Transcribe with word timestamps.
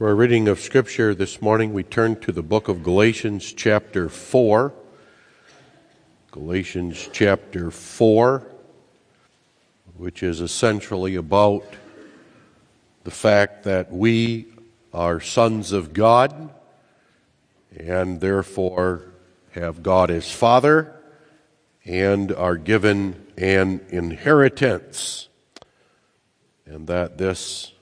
For 0.00 0.08
our 0.08 0.14
reading 0.14 0.48
of 0.48 0.60
Scripture 0.60 1.14
this 1.14 1.42
morning, 1.42 1.74
we 1.74 1.82
turn 1.82 2.18
to 2.20 2.32
the 2.32 2.42
book 2.42 2.68
of 2.68 2.82
Galatians, 2.82 3.52
chapter 3.52 4.08
4. 4.08 4.72
Galatians, 6.30 7.10
chapter 7.12 7.70
4, 7.70 8.46
which 9.98 10.22
is 10.22 10.40
essentially 10.40 11.16
about 11.16 11.64
the 13.04 13.10
fact 13.10 13.64
that 13.64 13.92
we 13.92 14.46
are 14.94 15.20
sons 15.20 15.70
of 15.70 15.92
God 15.92 16.48
and 17.76 18.22
therefore 18.22 19.02
have 19.50 19.82
God 19.82 20.10
as 20.10 20.32
Father 20.32 20.94
and 21.84 22.32
are 22.32 22.56
given 22.56 23.26
an 23.36 23.84
inheritance, 23.90 25.28
and 26.64 26.86
that 26.86 27.18
this 27.18 27.72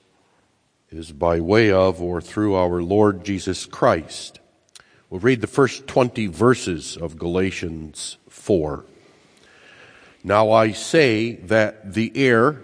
is 0.91 1.11
by 1.11 1.39
way 1.39 1.71
of 1.71 2.01
or 2.01 2.19
through 2.19 2.55
our 2.55 2.81
Lord 2.81 3.23
Jesus 3.23 3.67
Christ. 3.67 4.39
We'll 5.09 5.19
read 5.19 5.41
the 5.41 5.47
first 5.47 5.85
20 5.85 6.25
verses 6.27 6.97
of 6.97 7.19
Galatians 7.19 8.17
4. 8.27 8.85
Now 10.23 10.51
I 10.51 10.71
say 10.71 11.33
that 11.33 11.93
the 11.93 12.11
heir, 12.15 12.63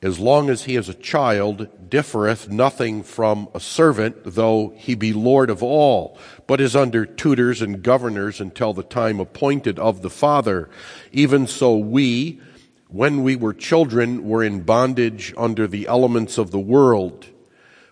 as 0.00 0.18
long 0.18 0.48
as 0.48 0.64
he 0.64 0.76
is 0.76 0.88
a 0.88 0.94
child, 0.94 1.90
differeth 1.90 2.48
nothing 2.48 3.02
from 3.02 3.48
a 3.54 3.60
servant, 3.60 4.16
though 4.24 4.72
he 4.74 4.94
be 4.94 5.12
Lord 5.12 5.50
of 5.50 5.62
all, 5.62 6.18
but 6.46 6.60
is 6.60 6.74
under 6.74 7.04
tutors 7.04 7.60
and 7.60 7.82
governors 7.82 8.40
until 8.40 8.72
the 8.72 8.82
time 8.82 9.20
appointed 9.20 9.78
of 9.78 10.00
the 10.00 10.10
Father. 10.10 10.70
Even 11.12 11.46
so 11.46 11.76
we, 11.76 12.40
when 12.88 13.22
we 13.22 13.36
were 13.36 13.52
children, 13.52 14.24
were 14.24 14.44
in 14.44 14.60
bondage 14.60 15.34
under 15.36 15.66
the 15.66 15.86
elements 15.86 16.38
of 16.38 16.50
the 16.50 16.58
world. 16.58 17.26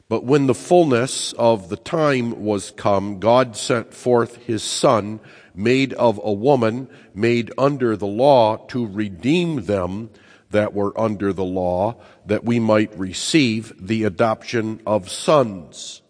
But 0.08 0.24
when 0.24 0.46
the 0.46 0.54
fullness 0.54 1.32
of 1.34 1.68
the 1.68 1.76
time 1.76 2.44
was 2.44 2.70
come, 2.70 3.18
God 3.20 3.56
sent 3.56 3.94
forth 3.94 4.36
his 4.36 4.62
Son, 4.62 5.18
made 5.54 5.92
of 5.94 6.20
a 6.22 6.32
woman, 6.32 6.88
made 7.14 7.50
under 7.56 7.96
the 7.96 8.06
law, 8.06 8.58
to 8.68 8.86
redeem 8.86 9.64
them 9.64 10.10
that 10.50 10.74
were 10.74 10.98
under 11.00 11.32
the 11.32 11.44
law, 11.44 11.96
that 12.26 12.44
we 12.44 12.60
might 12.60 12.96
receive 12.98 13.72
the 13.80 14.04
adoption 14.04 14.80
of 14.86 15.08
sons. 15.08 16.02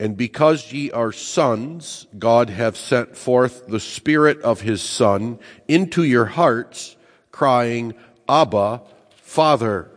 And 0.00 0.16
because 0.16 0.72
ye 0.72 0.90
are 0.90 1.12
sons, 1.12 2.06
God 2.18 2.50
hath 2.50 2.76
sent 2.76 3.16
forth 3.16 3.66
the 3.66 3.80
Spirit 3.80 4.40
of 4.42 4.62
his 4.62 4.82
Son 4.82 5.38
into 5.68 6.02
your 6.02 6.26
hearts, 6.26 6.96
crying, 7.36 7.92
Abba, 8.26 8.80
Father. 9.16 9.90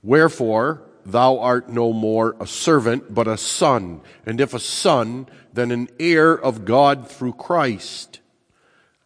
Wherefore, 0.00 0.80
thou 1.04 1.40
art 1.40 1.68
no 1.68 1.92
more 1.92 2.36
a 2.38 2.46
servant, 2.46 3.12
but 3.12 3.26
a 3.26 3.36
son, 3.36 4.00
and 4.24 4.40
if 4.40 4.54
a 4.54 4.60
son, 4.60 5.26
then 5.52 5.72
an 5.72 5.88
heir 5.98 6.32
of 6.32 6.64
God 6.64 7.10
through 7.10 7.32
Christ. 7.32 8.20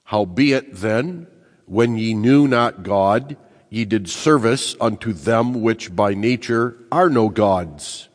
Howbeit 0.04 0.74
then, 0.74 1.28
when 1.64 1.96
ye 1.96 2.12
knew 2.12 2.46
not 2.46 2.82
God, 2.82 3.38
ye 3.70 3.86
did 3.86 4.10
service 4.10 4.76
unto 4.78 5.14
them 5.14 5.62
which 5.62 5.96
by 5.96 6.12
nature 6.12 6.76
are 6.92 7.08
no 7.08 7.30
gods. 7.30 8.10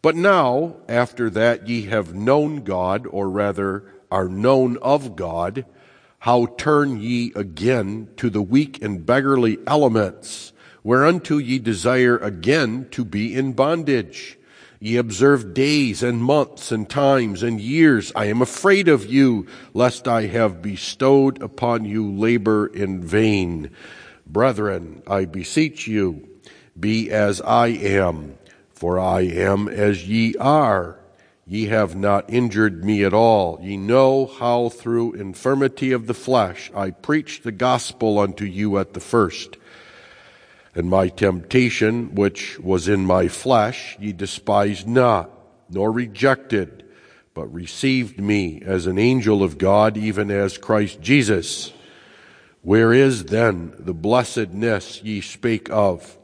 But 0.00 0.16
now, 0.16 0.76
after 0.88 1.28
that 1.28 1.68
ye 1.68 1.82
have 1.92 2.14
known 2.14 2.64
God, 2.64 3.06
or 3.06 3.28
rather 3.28 3.84
are 4.10 4.28
known 4.28 4.78
of 4.78 5.14
God, 5.14 5.66
how 6.24 6.46
turn 6.56 6.98
ye 7.02 7.30
again 7.36 8.08
to 8.16 8.30
the 8.30 8.40
weak 8.40 8.80
and 8.80 9.04
beggarly 9.04 9.58
elements, 9.66 10.54
whereunto 10.82 11.36
ye 11.36 11.58
desire 11.58 12.16
again 12.16 12.88
to 12.90 13.04
be 13.04 13.34
in 13.34 13.52
bondage? 13.52 14.38
Ye 14.80 14.96
observe 14.96 15.52
days 15.52 16.02
and 16.02 16.22
months 16.22 16.72
and 16.72 16.88
times 16.88 17.42
and 17.42 17.60
years. 17.60 18.10
I 18.16 18.24
am 18.24 18.40
afraid 18.40 18.88
of 18.88 19.04
you, 19.04 19.46
lest 19.74 20.08
I 20.08 20.24
have 20.24 20.62
bestowed 20.62 21.42
upon 21.42 21.84
you 21.84 22.10
labor 22.10 22.68
in 22.68 23.02
vain. 23.02 23.68
Brethren, 24.26 25.02
I 25.06 25.26
beseech 25.26 25.86
you, 25.86 26.26
be 26.80 27.10
as 27.10 27.42
I 27.42 27.66
am, 27.66 28.38
for 28.72 28.98
I 28.98 29.20
am 29.24 29.68
as 29.68 30.08
ye 30.08 30.36
are. 30.36 31.03
Ye 31.46 31.66
have 31.66 31.94
not 31.94 32.32
injured 32.32 32.84
me 32.84 33.04
at 33.04 33.12
all. 33.12 33.58
Ye 33.62 33.76
know 33.76 34.26
how 34.26 34.70
through 34.70 35.12
infirmity 35.12 35.92
of 35.92 36.06
the 36.06 36.14
flesh 36.14 36.70
I 36.74 36.90
preached 36.90 37.44
the 37.44 37.52
gospel 37.52 38.18
unto 38.18 38.46
you 38.46 38.78
at 38.78 38.94
the 38.94 39.00
first. 39.00 39.58
And 40.74 40.88
my 40.88 41.08
temptation, 41.08 42.14
which 42.14 42.58
was 42.58 42.88
in 42.88 43.04
my 43.04 43.28
flesh, 43.28 43.96
ye 44.00 44.12
despised 44.12 44.88
not, 44.88 45.30
nor 45.68 45.92
rejected, 45.92 46.84
but 47.34 47.52
received 47.52 48.18
me 48.18 48.62
as 48.64 48.86
an 48.86 48.98
angel 48.98 49.42
of 49.42 49.58
God, 49.58 49.96
even 49.96 50.30
as 50.30 50.56
Christ 50.56 51.00
Jesus. 51.00 51.72
Where 52.62 52.92
is 52.92 53.26
then 53.26 53.74
the 53.78 53.92
blessedness 53.92 55.02
ye 55.02 55.20
spake 55.20 55.68
of? 55.70 56.18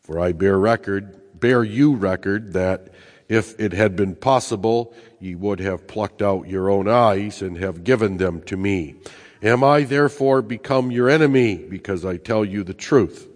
For 0.00 0.20
I 0.20 0.32
bear 0.32 0.58
record, 0.58 1.40
bear 1.40 1.64
you 1.64 1.94
record 1.94 2.52
that 2.52 2.88
if 3.28 3.58
it 3.60 3.72
had 3.72 3.94
been 3.94 4.14
possible, 4.14 4.94
ye 5.20 5.34
would 5.34 5.60
have 5.60 5.86
plucked 5.86 6.22
out 6.22 6.48
your 6.48 6.70
own 6.70 6.88
eyes 6.88 7.42
and 7.42 7.58
have 7.58 7.84
given 7.84 8.16
them 8.16 8.40
to 8.42 8.56
me. 8.56 8.96
Am 9.42 9.62
I 9.62 9.82
therefore 9.84 10.42
become 10.42 10.90
your 10.90 11.08
enemy 11.08 11.56
because 11.56 12.04
I 12.04 12.16
tell 12.16 12.44
you 12.44 12.64
the 12.64 12.74
truth? 12.74 13.28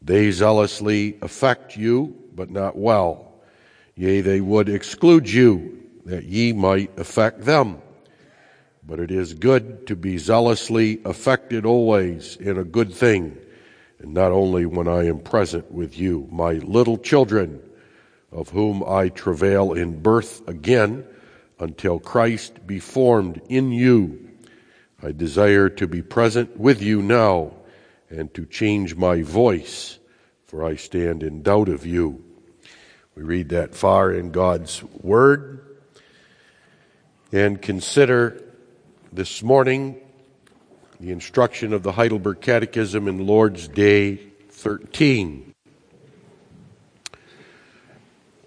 They 0.00 0.30
zealously 0.30 1.18
affect 1.20 1.76
you, 1.76 2.14
but 2.34 2.50
not 2.50 2.76
well. 2.76 3.32
Yea, 3.96 4.20
they 4.20 4.40
would 4.40 4.68
exclude 4.68 5.30
you, 5.30 5.82
that 6.04 6.24
ye 6.24 6.52
might 6.52 6.98
affect 6.98 7.44
them. 7.44 7.78
But 8.86 9.00
it 9.00 9.10
is 9.10 9.34
good 9.34 9.86
to 9.86 9.96
be 9.96 10.18
zealously 10.18 11.00
affected 11.04 11.64
always 11.64 12.36
in 12.36 12.58
a 12.58 12.64
good 12.64 12.92
thing, 12.92 13.38
and 13.98 14.12
not 14.12 14.30
only 14.30 14.66
when 14.66 14.86
I 14.86 15.06
am 15.06 15.20
present 15.20 15.72
with 15.72 15.98
you, 15.98 16.28
my 16.30 16.52
little 16.54 16.98
children 16.98 17.60
of 18.34 18.50
whom 18.50 18.82
I 18.82 19.08
travail 19.08 19.72
in 19.72 20.02
birth 20.02 20.46
again 20.48 21.06
until 21.58 22.00
Christ 22.00 22.66
be 22.66 22.80
formed 22.80 23.40
in 23.48 23.70
you. 23.70 24.28
I 25.00 25.12
desire 25.12 25.68
to 25.70 25.86
be 25.86 26.02
present 26.02 26.58
with 26.58 26.82
you 26.82 27.00
now 27.00 27.54
and 28.10 28.34
to 28.34 28.44
change 28.44 28.96
my 28.96 29.22
voice, 29.22 29.98
for 30.44 30.64
I 30.64 30.76
stand 30.76 31.22
in 31.22 31.42
doubt 31.42 31.68
of 31.68 31.86
you. 31.86 32.24
We 33.14 33.22
read 33.22 33.50
that 33.50 33.74
far 33.74 34.12
in 34.12 34.32
God's 34.32 34.82
Word 34.82 35.78
and 37.30 37.62
consider 37.62 38.42
this 39.12 39.42
morning 39.42 40.00
the 40.98 41.12
instruction 41.12 41.72
of 41.72 41.84
the 41.84 41.92
Heidelberg 41.92 42.40
Catechism 42.40 43.06
in 43.06 43.26
Lord's 43.26 43.68
Day 43.68 44.16
13. 44.50 45.53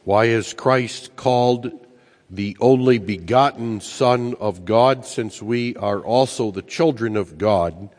Why 0.08 0.28
is 0.28 0.54
Christ 0.54 1.18
called 1.18 1.86
the 2.30 2.56
only 2.62 2.98
begotten 2.98 3.82
Son 3.82 4.36
of 4.40 4.64
God, 4.64 5.06
since 5.06 5.42
we 5.42 5.76
are 5.76 6.00
also 6.00 6.50
the 6.50 6.62
children 6.62 7.18
of 7.18 7.38
God? 7.38 7.90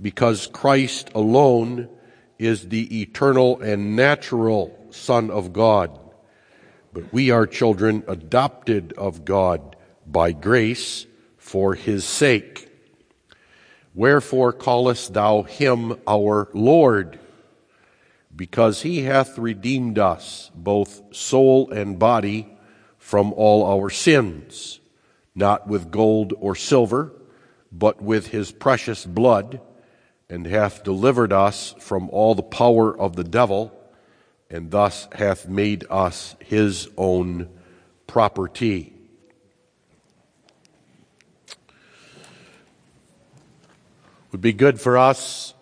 Because 0.00 0.48
Christ 0.48 1.10
alone 1.14 1.88
is 2.40 2.70
the 2.70 3.02
eternal 3.02 3.60
and 3.60 3.94
natural 3.94 4.76
Son 4.90 5.30
of 5.30 5.52
God. 5.52 5.96
But 6.92 7.12
we 7.12 7.30
are 7.30 7.46
children 7.46 8.02
adopted 8.08 8.92
of 8.94 9.24
God 9.24 9.76
by 10.04 10.32
grace 10.32 11.06
for 11.38 11.76
his 11.76 12.04
sake. 12.04 12.68
Wherefore 13.94 14.52
callest 14.52 15.14
thou 15.14 15.42
him 15.42 16.00
our 16.04 16.48
Lord? 16.52 17.20
Because 18.34 18.82
he 18.82 19.02
hath 19.02 19.38
redeemed 19.38 19.98
us, 19.98 20.50
both 20.54 21.14
soul 21.14 21.70
and 21.70 21.98
body, 21.98 22.48
from 22.98 23.32
all 23.34 23.64
our 23.66 23.90
sins, 23.90 24.80
not 25.34 25.66
with 25.66 25.90
gold 25.90 26.32
or 26.38 26.54
silver, 26.54 27.12
but 27.70 28.00
with 28.00 28.28
his 28.28 28.52
precious 28.52 29.04
blood, 29.04 29.60
and 30.30 30.46
hath 30.46 30.84
delivered 30.84 31.32
us 31.32 31.74
from 31.78 32.08
all 32.10 32.34
the 32.34 32.42
power 32.42 32.96
of 32.96 33.16
the 33.16 33.24
devil, 33.24 33.72
and 34.48 34.70
thus 34.70 35.08
hath 35.12 35.48
made 35.48 35.84
us 35.90 36.36
his 36.40 36.88
own 36.96 37.48
property. 38.06 38.94
Would 44.30 44.40
be 44.40 44.54
good 44.54 44.80
for 44.80 44.96
us, 44.96 45.52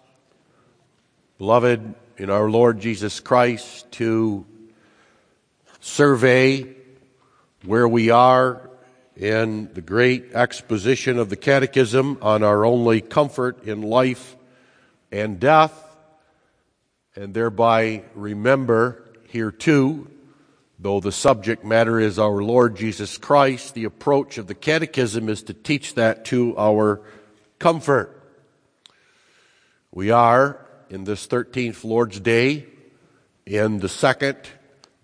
beloved 1.38 1.94
in 2.20 2.28
our 2.28 2.50
Lord 2.50 2.81
Jesus 2.81 3.19
Christ 3.19 3.90
to 3.93 4.44
survey 5.81 6.76
where 7.64 7.88
we 7.88 8.11
are 8.11 8.69
in 9.17 9.72
the 9.72 9.81
great 9.81 10.34
exposition 10.34 11.19
of 11.19 11.31
the 11.31 11.37
Catechism 11.37 12.19
on 12.20 12.43
our 12.43 12.67
only 12.67 13.00
comfort 13.00 13.64
in 13.64 13.81
life 13.81 14.37
and 15.11 15.40
death, 15.40 15.72
and 17.17 17.32
thereby 17.32 18.02
remember 18.14 19.02
here 19.28 19.50
too, 19.50 20.06
though 20.78 21.00
the 21.00 21.12
subject 21.12 21.64
matter 21.64 21.99
is 21.99 22.19
our 22.19 22.43
Lord 22.43 22.76
Jesus 22.76 23.16
Christ, 23.16 23.73
the 23.73 23.84
approach 23.84 24.37
of 24.37 24.46
the 24.46 24.55
Catechism 24.55 25.31
is 25.31 25.44
to 25.44 25.55
teach 25.55 25.94
that 25.94 26.26
to 26.26 26.55
our 26.58 27.00
comfort. 27.58 28.14
We 29.90 30.11
are, 30.11 30.66
in 30.90 31.04
this 31.04 31.28
13th 31.28 31.84
Lord's 31.84 32.19
Day, 32.19 32.66
in 33.46 33.78
the 33.78 33.88
second 33.88 34.37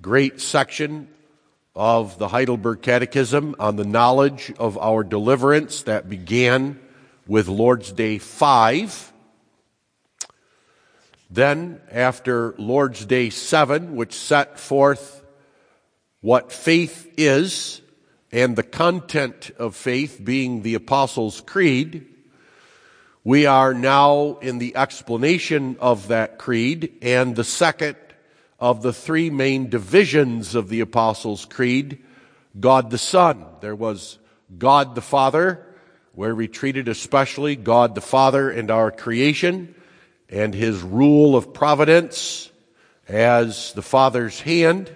great 0.03 0.41
section 0.41 1.09
of 1.77 2.19
the 2.19 2.27
Heidelberg 2.27 2.83
Catechism 2.83 3.55
on 3.61 3.77
the 3.77 3.85
knowledge 3.85 4.53
of 4.59 4.77
our 4.79 5.05
deliverance 5.05 5.83
that 5.83 6.11
began 6.11 6.81
with 7.29 7.47
Lord's 7.47 7.93
Day 7.93 8.19
5. 8.19 9.13
Then, 11.31 11.81
after 11.93 12.57
Lord's 12.59 13.05
Day 13.05 13.31
7, 13.31 13.95
which 13.95 14.15
set 14.15 14.59
forth 14.59 15.25
what 16.21 16.51
faith 16.51 17.13
is 17.17 17.81
and 18.33 18.57
the 18.57 18.65
content 18.65 19.53
of 19.57 19.77
faith 19.77 20.21
being 20.23 20.63
the 20.63 20.75
Apostles' 20.75 21.41
Creed, 21.43 22.07
we 23.27 23.45
are 23.45 23.75
now 23.75 24.39
in 24.41 24.59
the 24.59 24.77
explanation 24.77 25.77
of 25.81 26.07
that 26.07 26.39
creed 26.39 26.93
and 27.03 27.35
the 27.35 27.43
second 27.43 27.97
of 28.61 28.83
the 28.83 28.93
three 28.93 29.31
main 29.31 29.69
divisions 29.69 30.55
of 30.55 30.69
the 30.69 30.79
Apostles' 30.79 31.45
Creed 31.45 32.05
God 32.61 32.89
the 32.89 32.99
Son. 32.99 33.45
There 33.61 33.75
was 33.75 34.21
God 34.57 34.95
the 34.95 35.01
Father, 35.01 35.67
where 36.13 36.37
we 36.37 36.47
treated 36.47 36.87
especially 36.87 37.57
God 37.57 37.97
the 37.97 38.01
Father 38.01 38.49
and 38.49 38.71
our 38.71 38.93
creation 38.93 39.75
and 40.29 40.55
his 40.55 40.81
rule 40.81 41.35
of 41.35 41.53
providence 41.53 42.49
as 43.09 43.73
the 43.73 43.83
Father's 43.83 44.41
hand. 44.41 44.95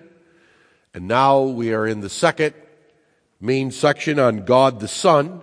And 0.95 1.09
now 1.09 1.43
we 1.43 1.75
are 1.75 1.85
in 1.85 1.99
the 1.99 2.09
second 2.09 2.55
main 3.41 3.73
section 3.73 4.21
on 4.21 4.45
God 4.45 4.79
the 4.79 4.87
Son 4.87 5.43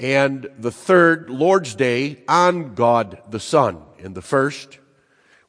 and 0.00 0.50
the 0.58 0.72
third 0.72 1.30
Lord's 1.30 1.74
Day 1.74 2.22
on 2.28 2.74
God 2.74 3.22
the 3.30 3.40
Son. 3.40 3.82
In 3.98 4.14
the 4.14 4.22
first, 4.22 4.78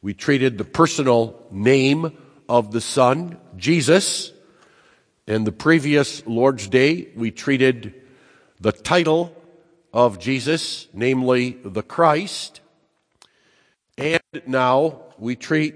we 0.02 0.14
treated 0.14 0.58
the 0.58 0.66
personal 0.66 1.46
name 1.52 2.18
of 2.48 2.72
the 2.72 2.82
Son, 2.82 3.38
Jesus. 3.58 4.32
In 5.28 5.44
the 5.44 5.52
previous 5.52 6.26
Lord's 6.28 6.68
Day, 6.68 7.10
we 7.16 7.32
treated 7.32 7.96
the 8.60 8.72
title 8.72 9.36
of 9.92 10.20
Jesus, 10.20 10.88
namely 10.94 11.58
the 11.64 11.82
Christ. 11.82 12.62
And 13.98 14.22
now 14.46 15.02
we 15.18 15.36
treat 15.36 15.76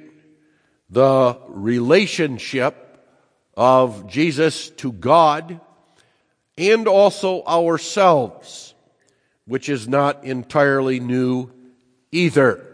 the 0.89 1.39
relationship 1.48 3.04
of 3.57 4.07
Jesus 4.07 4.69
to 4.72 4.92
God 4.92 5.60
and 6.60 6.88
also 6.88 7.42
ourselves, 7.46 8.76
which 9.46 9.70
is 9.70 9.88
not 9.88 10.26
entirely 10.26 11.00
new 11.00 11.50
either. 12.12 12.66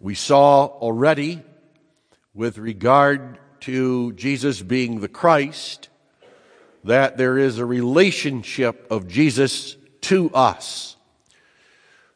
We 0.00 0.16
saw 0.16 0.66
already 0.66 1.42
with 2.34 2.58
regard 2.58 3.38
to 3.60 4.12
Jesus 4.12 4.60
being 4.60 5.00
the 5.00 5.08
Christ 5.08 5.88
that 6.82 7.16
there 7.16 7.38
is 7.38 7.58
a 7.58 7.64
relationship 7.64 8.86
of 8.90 9.06
Jesus 9.06 9.76
to 10.02 10.30
us. 10.34 10.96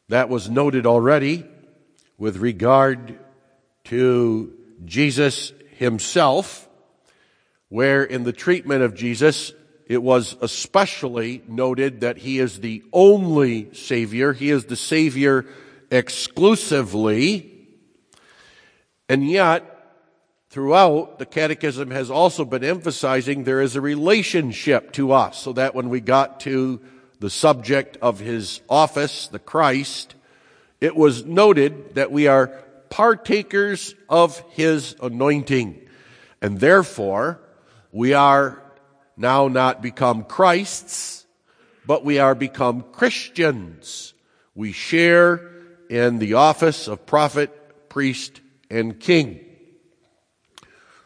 That 0.09 0.27
was 0.29 0.49
noted 0.49 0.85
already 0.85 1.45
with 2.17 2.37
regard 2.37 3.17
to 3.85 4.53
Jesus 4.83 5.53
himself, 5.77 6.67
where 7.69 8.03
in 8.03 8.23
the 8.23 8.33
treatment 8.33 8.83
of 8.83 8.93
Jesus, 8.95 9.53
it 9.89 10.01
was 10.01 10.37
especially 10.39 11.41
noted 11.47 12.01
that 12.01 12.19
he 12.19 12.39
is 12.39 12.61
the 12.61 12.83
only 12.93 13.73
Savior. 13.73 14.31
He 14.31 14.49
is 14.49 14.65
the 14.65 14.77
Savior 14.77 15.45
exclusively 15.91 17.59
and 19.09 19.27
yet, 19.27 19.65
throughout, 20.51 21.17
the 21.17 21.25
Catechism 21.25 21.89
has 21.89 22.11
also 22.11 22.45
been 22.45 22.63
emphasizing 22.63 23.43
there 23.43 23.59
is 23.59 23.75
a 23.75 23.81
relationship 23.81 24.91
to 24.93 25.11
us, 25.11 25.41
so 25.41 25.51
that 25.53 25.73
when 25.73 25.89
we 25.89 25.99
got 25.99 26.39
to 26.41 26.79
the 27.19 27.31
subject 27.31 27.97
of 28.03 28.19
his 28.19 28.61
office, 28.69 29.27
the 29.27 29.39
Christ, 29.39 30.13
it 30.79 30.95
was 30.95 31.25
noted 31.25 31.95
that 31.95 32.11
we 32.11 32.27
are 32.27 32.47
partakers 32.91 33.95
of 34.07 34.39
his 34.51 34.95
anointing. 35.01 35.81
And 36.39 36.59
therefore, 36.59 37.41
we 37.91 38.13
are 38.13 38.61
now 39.19 39.49
not 39.49 39.81
become 39.81 40.23
Christ's, 40.23 41.27
but 41.85 42.05
we 42.05 42.19
are 42.19 42.33
become 42.33 42.83
Christians. 42.93 44.13
We 44.55 44.71
share 44.71 45.51
in 45.89 46.19
the 46.19 46.35
office 46.35 46.87
of 46.87 47.05
prophet, 47.05 47.89
priest, 47.89 48.39
and 48.69 48.97
king. 48.97 49.41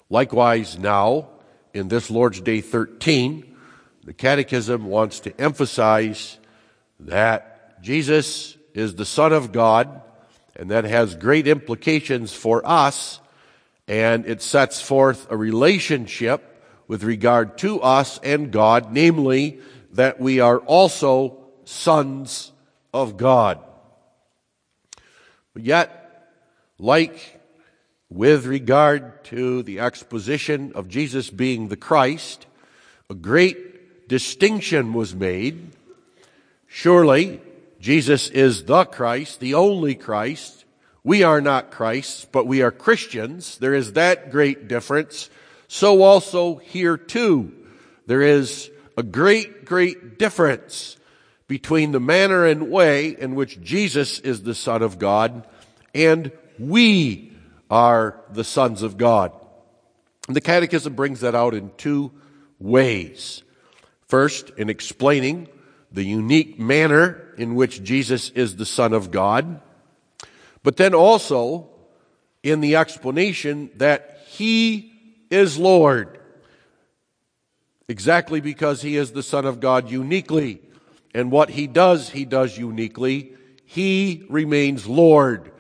Likewise, 0.10 0.78
now, 0.78 1.30
in 1.74 1.88
this 1.88 2.12
Lord's 2.12 2.40
Day 2.40 2.62
13, 2.62 3.56
the 4.04 4.14
Catechism 4.14 4.86
wants 4.86 5.22
to 5.22 5.42
emphasize 5.42 6.38
that 7.00 7.82
Jesus 7.82 8.56
is 8.76 8.94
the 8.94 9.06
Son 9.06 9.34
of 9.34 9.52
God, 9.52 10.02
and 10.56 10.70
that 10.70 10.84
has 10.84 11.16
great 11.16 11.48
implications 11.48 12.32
for 12.32 12.62
us, 12.64 13.20
and 13.88 14.28
it 14.28 14.44
sets 14.44 14.82
forth 14.82 15.26
a 15.32 15.38
relationship 15.38 16.53
with 16.88 17.04
regard 17.04 17.58
to 17.60 17.82
us 17.82 18.20
and 18.24 18.52
God, 18.52 18.92
namely, 18.92 19.60
that 19.94 20.20
we 20.20 20.40
are 20.40 20.60
also 20.60 21.38
sons 21.66 22.52
of 22.94 23.18
God. 23.18 23.60
But 25.54 25.64
yet, 25.64 26.30
like 26.80 27.40
with 28.10 28.46
regard 28.46 29.24
to 29.26 29.64
the 29.64 29.80
exposition 29.80 30.74
of 30.74 30.88
Jesus 30.88 31.30
being 31.30 31.68
the 31.68 31.78
Christ, 31.78 32.46
a 33.10 33.16
great 33.16 34.08
distinction 34.08 34.94
was 34.94 35.16
made. 35.16 35.72
Surely, 36.68 37.42
Jesus 37.80 38.30
is 38.30 38.66
the 38.66 38.86
Christ, 38.86 39.40
the 39.40 39.54
only 39.56 39.96
Christ. 39.96 40.66
We 41.04 41.24
are 41.24 41.42
not 41.42 41.72
Christ, 41.72 42.32
but 42.32 42.48
we 42.48 42.62
are 42.62 42.72
Christians. 42.72 43.58
There 43.58 43.74
is 43.74 43.94
that 43.94 44.32
great 44.32 44.68
difference. 44.68 45.30
So 45.74 46.04
also 46.04 46.58
here 46.58 46.98
too, 46.98 47.52
there 48.06 48.22
is 48.22 48.70
a 48.96 49.02
great, 49.02 49.66
great 49.66 50.20
difference 50.20 50.98
between 51.48 51.92
the 51.92 52.00
manner 52.00 52.46
and 52.46 52.70
way 52.70 53.08
in 53.18 53.34
which 53.34 53.60
Jesus 53.60 54.20
is 54.20 54.44
the 54.44 54.54
Son 54.54 54.84
of 54.84 55.00
God 55.00 55.48
and 55.96 56.32
we 56.60 57.36
are 57.72 58.22
the 58.30 58.44
sons 58.44 58.84
of 58.84 58.98
God. 58.98 59.32
And 60.28 60.36
the 60.36 60.42
Catechism 60.42 60.94
brings 60.94 61.22
that 61.22 61.34
out 61.34 61.56
in 61.56 61.72
two 61.76 62.12
ways. 62.60 63.42
First, 64.08 64.52
in 64.52 64.70
explaining 64.70 65.48
the 65.92 66.04
unique 66.04 66.60
manner 66.60 67.34
in 67.36 67.56
which 67.56 67.82
Jesus 67.82 68.30
is 68.30 68.58
the 68.58 68.68
Son 68.68 68.94
of 68.94 69.10
God, 69.10 69.60
but 70.62 70.78
then 70.78 70.94
also 70.94 71.68
in 72.44 72.62
the 72.62 72.76
explanation 72.76 73.72
that 73.78 74.20
He 74.28 74.93
is 75.34 75.58
Lord. 75.58 76.20
Exactly 77.90 78.40
because 78.40 78.82
He 78.82 78.96
is 78.96 79.12
the 79.12 79.24
Son 79.24 79.46
of 79.46 79.60
God 79.60 79.90
uniquely. 79.90 80.62
And 81.14 81.32
what 81.32 81.50
He 81.50 81.68
does, 81.68 82.10
He 82.10 82.26
does 82.26 82.58
uniquely. 82.58 83.34
He 83.66 84.26
remains 84.30 84.88
Lord, 84.88 85.52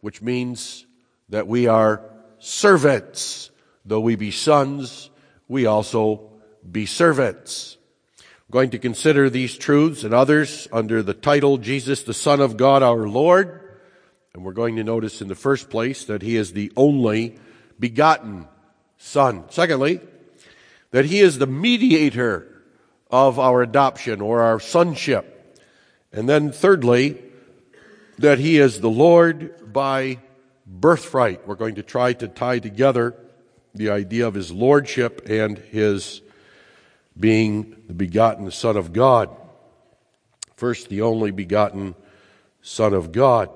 which 0.00 0.22
means 0.22 0.86
that 1.28 1.46
we 1.46 1.66
are 1.66 2.02
servants. 2.38 3.50
Though 3.84 4.00
we 4.00 4.16
be 4.16 4.30
sons, 4.30 5.10
we 5.48 5.66
also 5.66 6.30
be 6.68 6.86
servants. 6.86 7.76
I'm 8.18 8.52
going 8.52 8.70
to 8.70 8.78
consider 8.78 9.28
these 9.28 9.56
truths 9.56 10.04
and 10.04 10.14
others 10.14 10.68
under 10.72 11.02
the 11.02 11.14
title 11.14 11.58
Jesus, 11.58 12.04
the 12.04 12.14
Son 12.14 12.40
of 12.40 12.56
God, 12.56 12.82
our 12.82 13.08
Lord. 13.08 13.60
And 14.34 14.44
we're 14.44 14.52
going 14.52 14.76
to 14.76 14.84
notice 14.84 15.20
in 15.20 15.28
the 15.28 15.34
first 15.34 15.70
place 15.70 16.04
that 16.04 16.22
he 16.22 16.36
is 16.36 16.52
the 16.52 16.72
only 16.76 17.38
begotten 17.80 18.46
Son. 19.06 19.44
Secondly, 19.50 20.00
that 20.90 21.04
he 21.04 21.20
is 21.20 21.38
the 21.38 21.46
mediator 21.46 22.64
of 23.08 23.38
our 23.38 23.62
adoption 23.62 24.20
or 24.20 24.42
our 24.42 24.58
sonship. 24.58 25.62
And 26.12 26.28
then 26.28 26.50
thirdly, 26.50 27.22
that 28.18 28.40
he 28.40 28.58
is 28.58 28.80
the 28.80 28.90
Lord 28.90 29.72
by 29.72 30.18
birthright. 30.66 31.46
We're 31.46 31.54
going 31.54 31.76
to 31.76 31.84
try 31.84 32.14
to 32.14 32.26
tie 32.26 32.58
together 32.58 33.14
the 33.74 33.90
idea 33.90 34.26
of 34.26 34.34
his 34.34 34.50
lordship 34.50 35.28
and 35.28 35.56
his 35.56 36.20
being 37.18 37.76
the 37.86 37.94
begotten 37.94 38.50
Son 38.50 38.76
of 38.76 38.92
God. 38.92 39.30
First, 40.56 40.88
the 40.88 41.02
only 41.02 41.30
begotten 41.30 41.94
Son 42.60 42.92
of 42.92 43.12
God. 43.12 43.50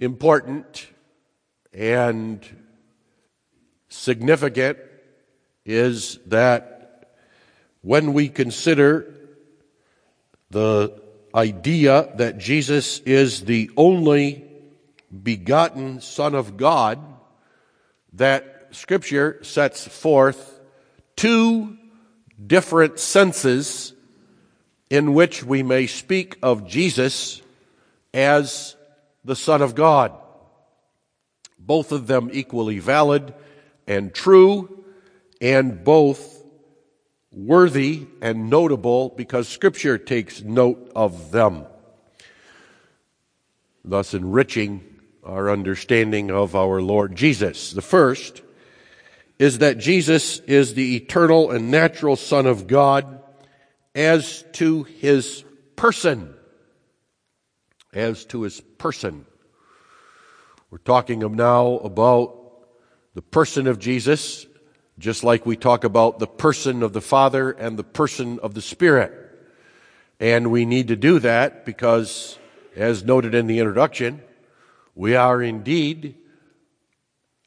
Important 0.00 0.88
and 1.72 2.44
significant 3.94 4.78
is 5.64 6.18
that 6.26 7.14
when 7.80 8.12
we 8.12 8.28
consider 8.28 9.14
the 10.50 11.00
idea 11.34 12.12
that 12.16 12.38
Jesus 12.38 12.98
is 13.00 13.44
the 13.44 13.70
only 13.76 14.44
begotten 15.22 16.00
Son 16.00 16.34
of 16.34 16.56
God, 16.56 16.98
that 18.14 18.68
Scripture 18.72 19.38
sets 19.42 19.86
forth 19.86 20.60
two 21.16 21.76
different 22.44 22.98
senses 22.98 23.94
in 24.90 25.14
which 25.14 25.44
we 25.44 25.62
may 25.62 25.86
speak 25.86 26.36
of 26.42 26.66
Jesus 26.66 27.42
as 28.12 28.76
the 29.24 29.36
Son 29.36 29.62
of 29.62 29.74
God. 29.74 30.12
Both 31.58 31.92
of 31.92 32.06
them 32.06 32.28
equally 32.32 32.78
valid 32.78 33.32
and 33.86 34.14
true, 34.14 34.84
and 35.40 35.84
both 35.84 36.42
worthy 37.32 38.06
and 38.20 38.48
notable 38.48 39.10
because 39.10 39.48
Scripture 39.48 39.98
takes 39.98 40.42
note 40.42 40.92
of 40.94 41.30
them, 41.30 41.66
thus 43.84 44.14
enriching 44.14 44.82
our 45.24 45.50
understanding 45.50 46.30
of 46.30 46.54
our 46.54 46.80
Lord 46.80 47.16
Jesus. 47.16 47.72
The 47.72 47.82
first 47.82 48.42
is 49.38 49.58
that 49.58 49.78
Jesus 49.78 50.38
is 50.40 50.74
the 50.74 50.96
eternal 50.96 51.50
and 51.50 51.70
natural 51.70 52.16
Son 52.16 52.46
of 52.46 52.66
God 52.66 53.20
as 53.94 54.44
to 54.52 54.84
his 54.84 55.44
person. 55.76 56.34
As 57.92 58.24
to 58.26 58.42
his 58.42 58.60
person. 58.60 59.26
We're 60.70 60.78
talking 60.78 61.22
of 61.22 61.32
now 61.32 61.78
about 61.78 62.43
the 63.14 63.22
person 63.22 63.66
of 63.68 63.78
Jesus, 63.78 64.46
just 64.98 65.22
like 65.22 65.46
we 65.46 65.56
talk 65.56 65.84
about 65.84 66.18
the 66.18 66.26
person 66.26 66.82
of 66.82 66.92
the 66.92 67.00
Father 67.00 67.52
and 67.52 67.78
the 67.78 67.84
person 67.84 68.40
of 68.40 68.54
the 68.54 68.62
Spirit. 68.62 69.12
And 70.18 70.50
we 70.50 70.64
need 70.64 70.88
to 70.88 70.96
do 70.96 71.20
that 71.20 71.64
because, 71.64 72.38
as 72.76 73.04
noted 73.04 73.34
in 73.34 73.46
the 73.46 73.60
introduction, 73.60 74.20
we 74.94 75.14
are 75.14 75.40
indeed 75.42 76.16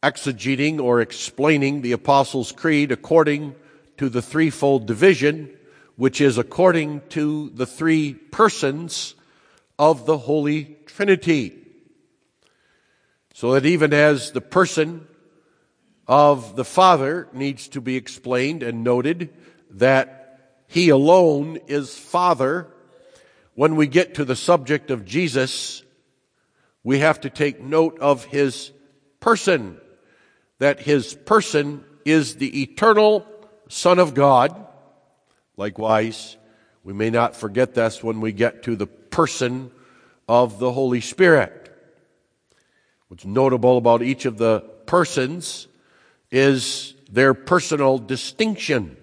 exegeting 0.01 0.79
or 0.79 1.01
explaining 1.01 1.81
the 1.81 1.91
Apostles' 1.91 2.51
Creed 2.51 2.91
according 2.91 3.55
to 3.97 4.09
the 4.09 4.21
threefold 4.21 4.85
division, 4.85 5.49
which 5.95 6.21
is 6.21 6.37
according 6.37 7.01
to 7.09 7.49
the 7.49 7.65
three 7.65 8.13
persons 8.13 9.15
of 9.79 10.05
the 10.05 10.17
Holy 10.17 10.77
Trinity. 10.85 11.57
So 13.33 13.53
that 13.53 13.65
even 13.65 13.93
as 13.93 14.31
the 14.31 14.41
person 14.41 15.07
of 16.07 16.55
the 16.55 16.65
Father 16.65 17.27
needs 17.33 17.67
to 17.69 17.81
be 17.81 17.95
explained 17.95 18.63
and 18.63 18.83
noted 18.83 19.33
that 19.71 20.39
He 20.67 20.89
alone 20.89 21.59
is 21.67 21.97
Father, 21.97 22.67
when 23.55 23.75
we 23.75 23.87
get 23.87 24.15
to 24.15 24.25
the 24.25 24.35
subject 24.35 24.91
of 24.91 25.05
Jesus, 25.05 25.83
we 26.83 26.99
have 26.99 27.21
to 27.21 27.29
take 27.29 27.59
note 27.59 27.99
of 27.99 28.23
His 28.25 28.71
person 29.19 29.79
that 30.59 30.79
his 30.79 31.13
person 31.13 31.83
is 32.05 32.35
the 32.35 32.61
eternal 32.61 33.25
Son 33.69 33.99
of 33.99 34.13
God. 34.13 34.65
Likewise, 35.55 36.37
we 36.83 36.93
may 36.93 37.09
not 37.09 37.35
forget 37.35 37.73
this 37.73 38.03
when 38.03 38.21
we 38.21 38.31
get 38.31 38.63
to 38.63 38.75
the 38.75 38.87
person 38.87 39.71
of 40.27 40.59
the 40.59 40.71
Holy 40.71 41.01
Spirit. 41.01 41.63
What's 43.07 43.25
notable 43.25 43.77
about 43.77 44.01
each 44.01 44.25
of 44.25 44.37
the 44.37 44.61
persons 44.85 45.67
is 46.31 46.93
their 47.09 47.33
personal 47.33 47.97
distinction 47.97 48.97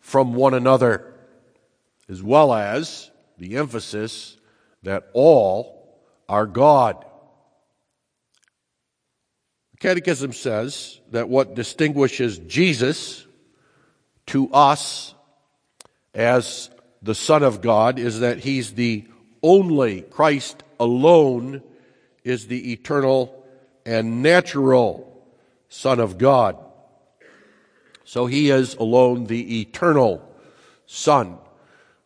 from 0.00 0.34
one 0.34 0.54
another, 0.54 1.14
as 2.08 2.22
well 2.22 2.52
as 2.52 3.10
the 3.38 3.56
emphasis 3.56 4.36
that 4.82 5.08
all 5.12 5.98
are 6.28 6.46
God. 6.46 7.04
The 9.72 9.78
Catechism 9.78 10.32
says 10.32 11.00
that 11.10 11.28
what 11.28 11.54
distinguishes 11.54 12.38
Jesus 12.38 13.26
to 14.26 14.52
us 14.52 15.14
as 16.14 16.70
the 17.02 17.14
Son 17.14 17.42
of 17.42 17.62
God 17.62 17.98
is 17.98 18.20
that 18.20 18.38
He's 18.38 18.74
the 18.74 19.06
only, 19.42 20.02
Christ 20.02 20.62
alone 20.80 21.62
is 22.24 22.46
the 22.46 22.72
eternal 22.72 23.44
and 23.86 24.22
natural 24.22 25.17
Son 25.68 26.00
of 26.00 26.18
God. 26.18 26.56
So 28.04 28.26
He 28.26 28.50
is 28.50 28.74
alone 28.74 29.24
the 29.24 29.60
eternal 29.60 30.24
Son. 30.86 31.38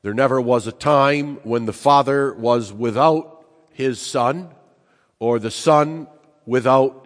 There 0.03 0.15
never 0.15 0.41
was 0.41 0.67
a 0.67 0.73
time 0.73 1.37
when 1.45 1.67
the 1.67 1.73
Father 1.73 2.35
was 2.35 2.73
without 2.73 3.45
His 3.73 4.01
Son 4.01 4.51
or 5.19 5.39
the 5.39 5.51
Son 5.51 6.09
without 6.47 7.03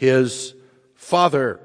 his 0.00 0.54
father. 0.94 1.60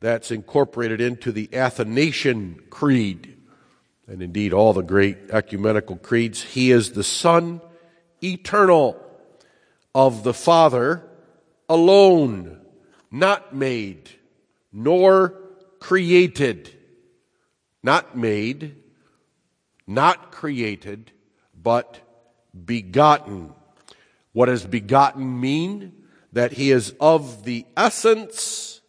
That's 0.00 0.32
incorporated 0.32 1.00
into 1.00 1.30
the 1.30 1.48
Athanasian 1.54 2.60
Creed, 2.68 3.36
and 4.08 4.20
indeed 4.20 4.52
all 4.52 4.72
the 4.72 4.82
great 4.82 5.30
ecumenical 5.30 5.96
creeds. 5.96 6.42
He 6.42 6.72
is 6.72 6.92
the 6.92 7.04
Son 7.04 7.60
eternal 8.22 9.00
of 9.94 10.24
the 10.24 10.34
Father 10.34 11.08
alone, 11.68 12.60
not 13.10 13.54
made, 13.54 14.10
nor 14.72 15.34
created. 15.80 16.74
Not 17.82 18.16
made, 18.16 18.76
not 19.86 20.32
created, 20.32 21.12
but 21.54 22.00
begotten. 22.64 23.54
What 24.32 24.46
does 24.46 24.66
begotten 24.66 25.40
mean? 25.40 25.98
that 26.32 26.52
he 26.52 26.70
is 26.70 26.94
of 27.00 27.44
the 27.44 27.64
essence 27.76 28.80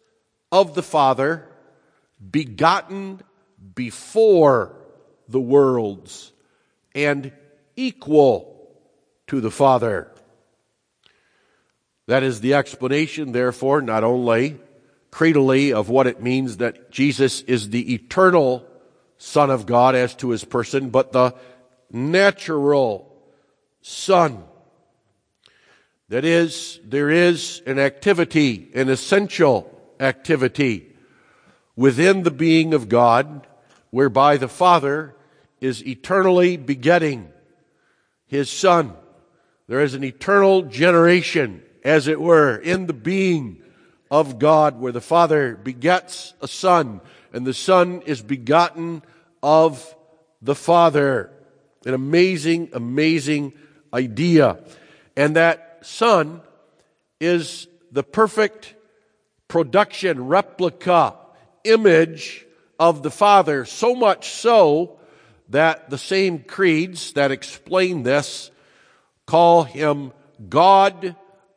of 0.52 0.74
the 0.74 0.82
Father, 0.82 1.48
begotten 2.30 3.20
before 3.74 4.76
the 5.28 5.40
worlds, 5.40 6.32
and 6.94 7.32
equal 7.76 8.68
to 9.26 9.40
the 9.40 9.50
Father. 9.50 10.09
That 12.10 12.24
is 12.24 12.40
the 12.40 12.54
explanation, 12.54 13.30
therefore, 13.30 13.80
not 13.82 14.02
only 14.02 14.58
creedally 15.12 15.72
of 15.72 15.88
what 15.88 16.08
it 16.08 16.20
means 16.20 16.56
that 16.56 16.90
Jesus 16.90 17.42
is 17.42 17.70
the 17.70 17.94
eternal 17.94 18.66
Son 19.16 19.48
of 19.48 19.64
God 19.64 19.94
as 19.94 20.16
to 20.16 20.30
his 20.30 20.44
person, 20.44 20.90
but 20.90 21.12
the 21.12 21.36
natural 21.92 23.16
Son 23.80 24.42
that 26.08 26.24
is, 26.24 26.80
there 26.84 27.10
is 27.10 27.62
an 27.64 27.78
activity, 27.78 28.72
an 28.74 28.88
essential 28.88 29.70
activity 30.00 30.92
within 31.76 32.24
the 32.24 32.32
being 32.32 32.74
of 32.74 32.88
God 32.88 33.46
whereby 33.90 34.36
the 34.36 34.48
Father 34.48 35.14
is 35.60 35.86
eternally 35.86 36.56
begetting 36.56 37.28
His 38.26 38.50
Son. 38.50 38.94
There 39.68 39.80
is 39.80 39.94
an 39.94 40.02
eternal 40.02 40.62
generation, 40.62 41.62
as 41.84 42.08
it 42.08 42.20
were, 42.20 42.56
in 42.56 42.86
the 42.86 42.92
being 42.92 43.62
of 44.10 44.38
God 44.38 44.80
where 44.80 44.92
the 44.92 45.00
Father 45.00 45.56
begets 45.56 46.34
a 46.40 46.48
Son 46.48 47.00
and 47.32 47.46
the 47.46 47.54
Son 47.54 48.02
is 48.06 48.22
begotten 48.22 49.02
of 49.42 49.94
the 50.42 50.54
Father. 50.54 51.30
An 51.86 51.94
amazing, 51.94 52.70
amazing 52.72 53.52
idea. 53.94 54.58
And 55.16 55.36
that 55.36 55.78
Son 55.82 56.42
is 57.20 57.68
the 57.92 58.02
perfect 58.02 58.74
production, 59.48 60.26
replica, 60.26 61.16
image 61.64 62.46
of 62.78 63.02
the 63.02 63.10
Father, 63.10 63.64
so 63.64 63.94
much 63.94 64.30
so 64.30 64.98
that 65.50 65.90
the 65.90 65.98
same 65.98 66.40
creeds 66.40 67.12
that 67.14 67.30
explain 67.30 68.02
this 68.02 68.50
call 69.26 69.64
him 69.64 70.12
God 70.48 71.14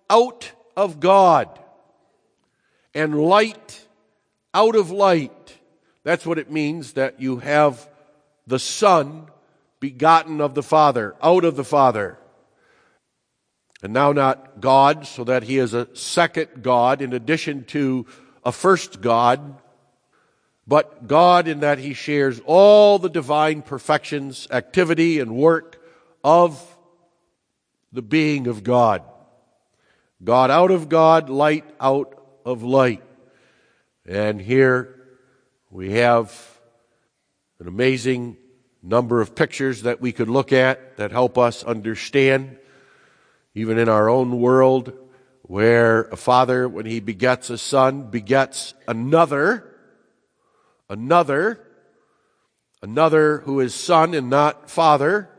out 0.10 0.52
of 0.76 1.00
God 1.00 1.60
and 2.94 3.20
light 3.20 3.88
out 4.54 4.76
of 4.76 4.92
light. 4.92 5.58
That's 6.04 6.26
what 6.26 6.38
it 6.38 6.52
means 6.52 6.94
that 6.94 7.20
you 7.20 7.38
have 7.38 7.90
the 8.46 8.60
Son 8.60 9.28
begotten 9.80 10.42
of 10.42 10.54
the 10.54 10.64
Father, 10.64 11.16
out 11.22 11.44
of 11.44 11.56
the 11.56 11.64
Father 11.64 12.18
and 13.84 13.92
now 13.92 14.14
not 14.14 14.62
God, 14.62 15.06
so 15.06 15.26
that 15.26 15.44
he 15.44 15.58
is 15.58 15.74
a 15.74 15.94
second 15.94 16.64
God 16.64 17.02
in 17.02 17.12
addition 17.12 17.66
to 17.66 18.06
a 18.46 18.52
first 18.54 19.02
God, 19.02 19.62
but 20.66 21.06
God 21.06 21.50
in 21.50 21.60
that 21.60 21.80
he 21.80 21.94
shares 21.94 22.42
all 22.46 22.98
the 22.98 23.10
divine 23.10 23.62
perfections, 23.62 24.48
activity, 24.50 25.20
and 25.20 25.36
work 25.36 25.84
of 26.24 26.78
the 27.92 28.02
being 28.02 28.48
of 28.48 28.64
God. 28.64 29.04
God 30.24 30.52
out 30.52 30.72
of 30.72 30.88
God, 30.88 31.30
light 31.30 31.66
out 31.80 32.18
of 32.46 32.64
light. 32.64 33.04
And 34.06 34.40
here 34.40 34.96
we 35.70 35.94
have 35.94 36.34
an 37.60 37.68
amazing 37.68 38.38
number 38.82 39.22
of 39.22 39.36
pictures 39.36 39.84
that 39.84 40.02
we 40.02 40.12
could 40.12 40.30
look 40.30 40.54
at 40.54 40.98
that 40.98 41.12
help 41.12 41.38
us 41.38 41.64
understand, 41.64 42.58
even 43.54 43.78
in 43.78 43.90
our 43.90 44.10
own 44.10 44.40
world, 44.40 44.94
where 45.44 46.04
a 46.04 46.16
father, 46.16 46.70
when 46.70 46.86
he 46.86 47.00
begets 47.00 47.50
a 47.50 47.58
son, 47.58 48.10
begets 48.10 48.74
another, 48.88 49.76
another, 50.90 51.60
another 52.82 53.40
who 53.40 53.60
is 53.60 53.74
son 53.74 54.14
and 54.14 54.30
not 54.30 54.70
father, 54.70 55.30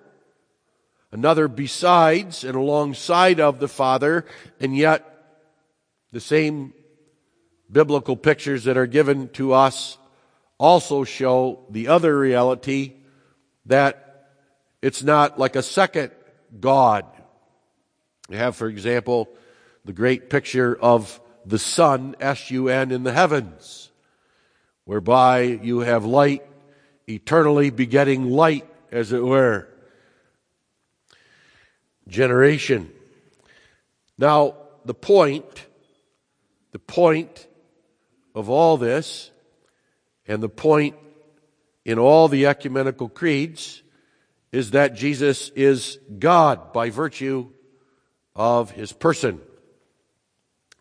another 1.15 1.47
besides 1.47 2.43
and 2.43 2.57
alongside 2.57 3.39
of 3.39 3.61
the 3.61 3.69
father, 3.69 4.27
and 4.59 4.77
yet 4.77 5.09
the 6.11 6.21
same 6.21 6.75
biblical 7.71 8.17
pictures 8.17 8.65
that 8.65 8.77
are 8.77 8.89
given 8.89 9.29
to 9.29 9.53
us 9.53 9.97
also 10.59 11.05
show 11.05 11.65
the 11.71 11.87
other 11.87 12.19
reality 12.19 12.95
that 13.67 14.27
it's 14.83 15.05
not 15.05 15.39
like 15.39 15.55
a 15.55 15.63
second 15.63 16.11
God. 16.59 17.07
You 18.29 18.37
have, 18.37 18.57
for 18.57 18.67
example, 18.67 19.29
the 19.85 19.93
great 19.93 20.29
picture 20.29 20.77
of 20.77 21.21
the 21.47 21.61
sun, 21.61 22.17
S-U-N, 22.19 22.91
in 22.91 23.05
the 23.05 23.13
heavens, 23.13 23.91
whereby 24.85 25.43
you 25.43 25.81
have 25.81 26.05
light 26.05 26.43
eternally 27.07 27.71
begetting 27.71 28.31
light, 28.31 28.67
as 28.91 29.13
it 29.13 29.23
were. 29.23 29.69
Generation. 32.09 32.91
Now, 34.19 34.57
the 34.85 34.95
point, 34.95 35.67
the 36.73 36.79
point 36.79 37.47
of 38.35 38.51
all 38.51 38.77
this, 38.77 39.31
and 40.27 40.43
the 40.43 40.49
point 40.49 40.97
in 41.85 41.99
all 41.99 42.29
the 42.29 42.47
ecumenical 42.47 43.09
creeds, 43.09 43.83
is 44.53 44.71
that 44.71 44.95
Jesus 44.95 45.51
is 45.51 45.99
God 46.19 46.73
by 46.73 46.91
virtue 46.91 47.51
of 48.37 48.71
his 48.71 48.93
person. 48.93 49.41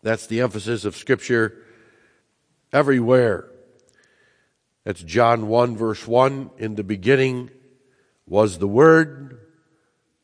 That's 0.02 0.26
the 0.26 0.42
emphasis 0.42 0.84
of 0.84 0.96
Scripture 0.96 1.62
everywhere. 2.72 3.48
That's 4.84 5.02
John 5.02 5.48
1, 5.48 5.76
verse 5.76 6.06
1. 6.06 6.50
In 6.58 6.74
the 6.74 6.84
beginning 6.84 7.50
was 8.26 8.58
the 8.58 8.68
Word, 8.68 9.33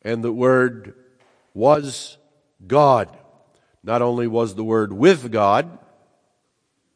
and 0.02 0.22
the 0.22 0.32
Word 0.32 0.94
was 1.54 2.16
God. 2.66 3.16
Not 3.82 4.02
only 4.02 4.26
was 4.26 4.54
the 4.54 4.64
Word 4.64 4.92
with 4.92 5.30
God, 5.30 5.78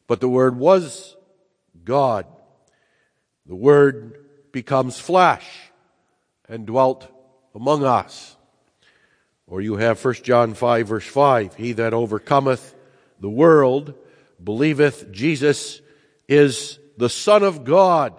but 0.07 0.21
the 0.21 0.29
Word 0.29 0.57
was 0.57 1.15
God. 1.83 2.25
The 3.45 3.55
Word 3.55 4.25
becomes 4.51 4.99
flesh 4.99 5.45
and 6.47 6.65
dwelt 6.65 7.07
among 7.53 7.83
us. 7.83 8.35
Or 9.47 9.61
you 9.61 9.75
have 9.75 10.03
1 10.03 10.15
John 10.15 10.53
5, 10.53 10.87
verse 10.87 11.05
5 11.05 11.55
He 11.55 11.73
that 11.73 11.93
overcometh 11.93 12.75
the 13.19 13.29
world 13.29 13.93
believeth 14.43 15.11
Jesus 15.11 15.81
is 16.27 16.79
the 16.97 17.09
Son 17.09 17.43
of 17.43 17.63
God, 17.63 18.13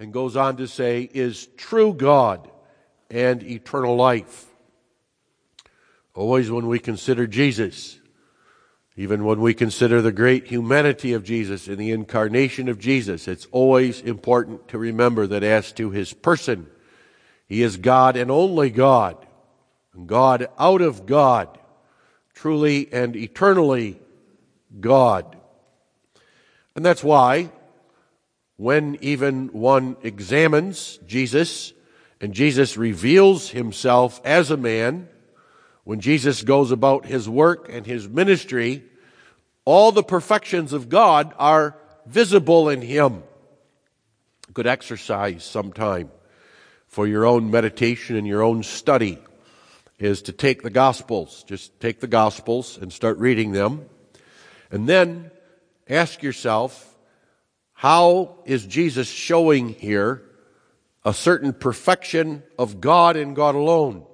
and 0.00 0.12
goes 0.12 0.36
on 0.36 0.58
to 0.58 0.68
say, 0.68 1.02
is 1.02 1.46
true 1.56 1.92
God 1.92 2.50
and 3.10 3.42
eternal 3.42 3.96
life. 3.96 4.46
Always 6.14 6.50
when 6.50 6.66
we 6.66 6.78
consider 6.78 7.26
Jesus, 7.26 8.00
even 8.96 9.24
when 9.24 9.40
we 9.40 9.54
consider 9.54 10.02
the 10.02 10.10
great 10.10 10.48
humanity 10.48 11.12
of 11.12 11.22
Jesus 11.22 11.68
and 11.68 11.78
the 11.78 11.92
incarnation 11.92 12.68
of 12.68 12.78
Jesus, 12.78 13.28
it's 13.28 13.46
always 13.52 14.00
important 14.00 14.66
to 14.68 14.78
remember 14.78 15.26
that 15.28 15.44
as 15.44 15.70
to 15.72 15.90
his 15.90 16.12
person, 16.12 16.66
he 17.46 17.62
is 17.62 17.76
God 17.76 18.16
and 18.16 18.30
only 18.30 18.70
God, 18.70 19.24
God 20.06 20.48
out 20.58 20.80
of 20.80 21.06
God, 21.06 21.58
truly 22.34 22.92
and 22.92 23.14
eternally 23.14 24.00
God. 24.80 25.36
And 26.74 26.84
that's 26.84 27.04
why 27.04 27.50
when 28.56 28.98
even 29.00 29.48
one 29.48 29.96
examines 30.02 30.98
Jesus 31.06 31.72
and 32.20 32.34
Jesus 32.34 32.76
reveals 32.76 33.50
himself 33.50 34.20
as 34.24 34.50
a 34.50 34.56
man, 34.56 35.08
when 35.84 36.00
Jesus 36.00 36.42
goes 36.42 36.70
about 36.70 37.06
his 37.06 37.28
work 37.28 37.68
and 37.72 37.86
his 37.86 38.08
ministry, 38.08 38.82
all 39.64 39.92
the 39.92 40.02
perfections 40.02 40.72
of 40.72 40.88
God 40.88 41.32
are 41.38 41.76
visible 42.06 42.68
in 42.68 42.82
him. 42.82 43.22
Good 44.52 44.66
exercise 44.66 45.44
sometime 45.44 46.10
for 46.88 47.06
your 47.06 47.24
own 47.24 47.50
meditation 47.50 48.16
and 48.16 48.26
your 48.26 48.42
own 48.42 48.62
study 48.62 49.18
is 49.98 50.22
to 50.22 50.32
take 50.32 50.62
the 50.62 50.70
Gospels. 50.70 51.44
Just 51.46 51.78
take 51.80 52.00
the 52.00 52.06
Gospels 52.06 52.78
and 52.80 52.92
start 52.92 53.18
reading 53.18 53.52
them. 53.52 53.88
And 54.70 54.88
then 54.88 55.30
ask 55.88 56.22
yourself, 56.22 56.96
how 57.72 58.38
is 58.44 58.66
Jesus 58.66 59.08
showing 59.08 59.70
here 59.70 60.22
a 61.08 61.14
certain 61.14 61.54
perfection 61.54 62.42
of 62.58 62.82
God 62.82 63.16
and 63.16 63.34
God 63.34 63.54
alone? 63.54 64.04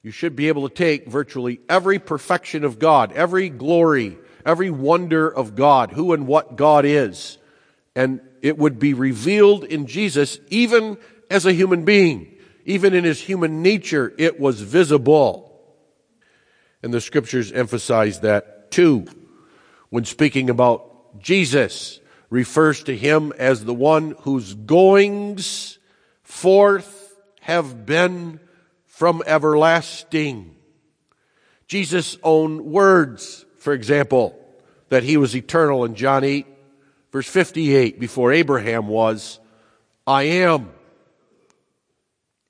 You 0.00 0.12
should 0.12 0.36
be 0.36 0.46
able 0.46 0.68
to 0.68 0.74
take 0.74 1.08
virtually 1.08 1.60
every 1.68 1.98
perfection 1.98 2.62
of 2.62 2.78
God, 2.78 3.10
every 3.12 3.48
glory, 3.48 4.16
every 4.46 4.70
wonder 4.70 5.28
of 5.28 5.56
God, 5.56 5.90
who 5.90 6.12
and 6.12 6.28
what 6.28 6.54
God 6.54 6.84
is, 6.84 7.36
and 7.96 8.20
it 8.42 8.56
would 8.56 8.78
be 8.78 8.94
revealed 8.94 9.64
in 9.64 9.86
Jesus 9.86 10.38
even 10.50 10.98
as 11.28 11.46
a 11.46 11.52
human 11.52 11.84
being. 11.84 12.36
Even 12.64 12.94
in 12.94 13.02
his 13.02 13.20
human 13.20 13.62
nature, 13.62 14.14
it 14.18 14.38
was 14.38 14.60
visible. 14.60 15.60
And 16.80 16.94
the 16.94 17.00
scriptures 17.00 17.50
emphasize 17.50 18.20
that 18.20 18.70
too. 18.70 19.06
When 19.90 20.04
speaking 20.04 20.48
about 20.48 21.18
Jesus, 21.20 21.98
refers 22.30 22.84
to 22.84 22.96
him 22.96 23.32
as 23.36 23.64
the 23.64 23.74
one 23.74 24.14
whose 24.20 24.54
goings 24.54 25.77
forth 26.28 27.16
have 27.40 27.86
been 27.86 28.38
from 28.84 29.22
everlasting. 29.26 30.54
Jesus' 31.66 32.18
own 32.22 32.70
words, 32.70 33.46
for 33.56 33.72
example, 33.72 34.38
that 34.90 35.02
he 35.02 35.16
was 35.16 35.34
eternal 35.34 35.86
in 35.86 35.94
John 35.94 36.24
8, 36.24 36.46
verse 37.12 37.26
58, 37.26 37.98
before 37.98 38.30
Abraham 38.30 38.88
was, 38.88 39.40
I 40.06 40.24
am. 40.24 40.70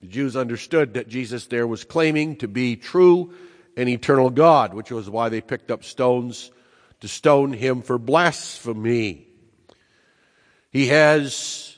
The 0.01 0.09
Jews 0.09 0.37
understood 0.37 0.95
that 0.95 1.09
Jesus 1.09 1.47
there 1.47 1.67
was 1.67 1.85
claiming 1.85 2.37
to 2.39 2.49
be 2.49 2.75
true 2.75 3.33
and 3.77 3.89
eternal 3.89 4.31
God, 4.31 4.75
which 4.75 4.91
was 4.91 5.09
why 5.09 5.29
they 5.29 5.41
picked 5.41 5.71
up 5.71 5.85
stones 5.85 6.51
to 7.01 7.07
stone 7.07 7.53
him 7.53 7.83
for 7.83 7.97
blasphemy. 7.97 9.29
He 10.73 10.89
has 10.89 11.78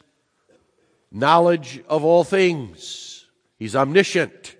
knowledge 1.12 1.82
of 1.88 2.04
all 2.04 2.24
things. 2.24 3.26
He's 3.58 3.76
omniscient. 3.76 4.56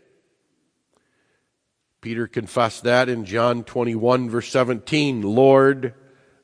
Peter 2.01 2.27
confessed 2.27 2.85
that 2.85 3.09
in 3.09 3.25
John 3.25 3.63
21, 3.63 4.31
verse 4.31 4.49
17 4.49 5.23
Lord, 5.23 5.95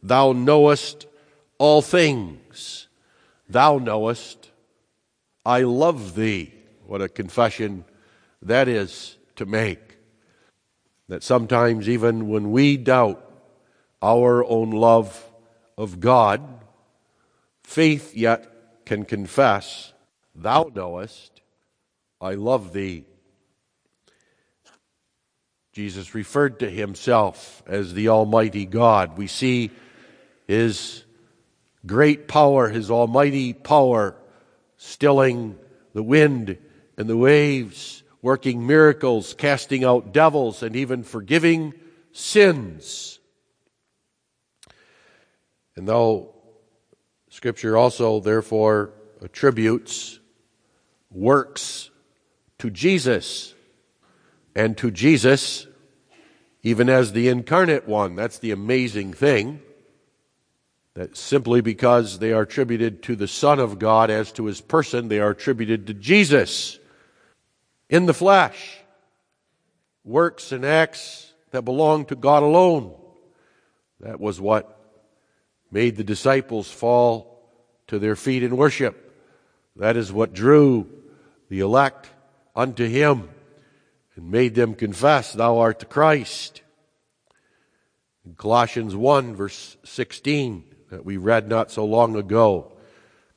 thou 0.03 0.33
knowest 0.33 1.07
all 1.59 1.83
things. 1.83 2.89
Thou 3.49 3.79
knowest, 3.79 4.51
I 5.45 5.63
love 5.63 6.15
thee. 6.15 6.53
What 6.87 7.01
a 7.01 7.09
confession 7.09 7.85
that 8.43 8.69
is 8.69 9.17
to 9.37 9.47
make. 9.47 9.99
That 11.09 11.23
sometimes, 11.23 11.89
even 11.89 12.29
when 12.29 12.51
we 12.51 12.77
doubt 12.77 13.23
our 14.03 14.45
own 14.45 14.71
love 14.71 15.25
of 15.79 16.01
God, 16.01 16.43
faith 17.63 18.15
yet 18.15 18.85
can 18.85 19.05
confess, 19.05 19.93
Thou 20.37 20.71
knowest, 20.75 21.41
I 22.21 22.35
love 22.35 22.73
thee. 22.73 23.05
Jesus 25.73 26.15
referred 26.15 26.61
to 26.61 26.71
himself 26.71 27.63
as 27.67 27.95
the 27.95 28.09
Almighty 28.09 28.65
God. 28.67 29.19
We 29.19 29.27
see 29.27 29.71
his 30.47 31.05
great 31.85 32.29
power, 32.29 32.69
his 32.69 32.91
almighty 32.91 33.53
power, 33.53 34.17
stilling 34.77 35.59
the 35.93 36.03
wind 36.03 36.59
and 36.97 37.09
the 37.09 37.17
waves, 37.17 38.03
working 38.23 38.67
miracles, 38.67 39.35
casting 39.35 39.85
out 39.85 40.13
devils, 40.13 40.63
and 40.63 40.77
even 40.77 41.03
forgiving 41.03 41.75
sins. 42.13 43.19
And 45.77 45.87
though 45.87 46.35
Scripture 47.31 47.77
also, 47.77 48.21
therefore, 48.21 48.93
attributes 49.21 50.21
works 51.17 51.91
to 52.59 52.71
Jesus, 52.71 53.55
and 54.55 54.77
to 54.79 54.91
Jesus, 54.91 55.67
even 56.63 56.89
as 56.89 57.13
the 57.13 57.29
incarnate 57.29 57.89
one, 57.89 58.17
that's 58.17 58.39
the 58.39 58.51
amazing 58.51 59.13
thing. 59.13 59.61
That 60.95 61.17
simply 61.17 61.61
because 61.61 62.19
they 62.19 62.33
are 62.33 62.43
attributed 62.43 63.03
to 63.05 63.17
the 63.17 63.29
Son 63.29 63.59
of 63.59 63.79
God 63.79 64.11
as 64.11 64.33
to 64.33 64.47
his 64.47 64.63
person, 64.63 65.09
they 65.09 65.21
are 65.21 65.31
attributed 65.31 65.87
to 65.89 65.95
Jesus 65.95 66.79
in 67.91 68.07
the 68.07 68.15
flesh. 68.15 68.79
Works 70.05 70.53
and 70.53 70.65
acts 70.65 71.35
that 71.51 71.63
belong 71.63 72.07
to 72.07 72.17
God 72.17 72.43
alone. 72.43 72.95
That 74.01 74.21
was 74.21 74.41
what 74.41 74.81
made 75.71 75.97
the 75.97 76.05
disciples 76.05 76.71
fall 76.71 77.43
to 77.89 77.99
their 77.99 78.17
feet 78.17 78.43
in 78.43 78.57
worship. 78.57 79.15
That 79.77 79.99
is 79.99 80.11
what 80.11 80.33
drew 80.33 80.96
the 81.49 81.61
elect 81.61 82.11
unto 82.55 82.87
him 82.87 83.29
and 84.15 84.31
made 84.31 84.55
them 84.55 84.75
confess, 84.75 85.33
Thou 85.33 85.59
art 85.59 85.79
the 85.79 85.87
Christ. 85.87 86.63
In 88.25 88.35
Colossians 88.35 88.97
1, 88.97 89.37
verse 89.37 89.77
16, 89.85 90.65
that 90.91 91.05
we 91.05 91.17
read 91.17 91.49
not 91.49 91.71
so 91.71 91.85
long 91.85 92.17
ago, 92.17 92.73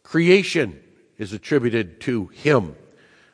creation 0.04 0.80
is 1.18 1.34
attributed 1.34 2.02
to 2.02 2.28
him, 2.28 2.76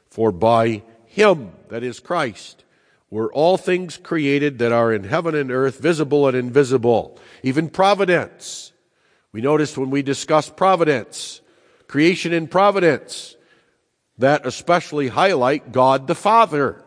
for 0.09 0.31
by 0.31 0.83
him, 1.05 1.51
that 1.69 1.83
is 1.83 1.99
Christ, 1.99 2.65
were 3.09 3.31
all 3.31 3.57
things 3.57 3.97
created 3.97 4.59
that 4.59 4.71
are 4.71 4.91
in 4.91 5.05
heaven 5.05 5.35
and 5.35 5.51
earth, 5.51 5.79
visible 5.79 6.27
and 6.27 6.35
invisible, 6.35 7.17
even 7.43 7.69
providence. 7.69 8.73
We 9.31 9.41
noticed 9.41 9.77
when 9.77 9.91
we 9.91 10.01
discussed 10.01 10.57
providence, 10.57 11.39
creation 11.87 12.33
and 12.33 12.49
providence, 12.49 13.34
that 14.17 14.45
especially 14.45 15.09
highlight 15.09 15.71
God 15.71 16.07
the 16.07 16.15
Father 16.15 16.83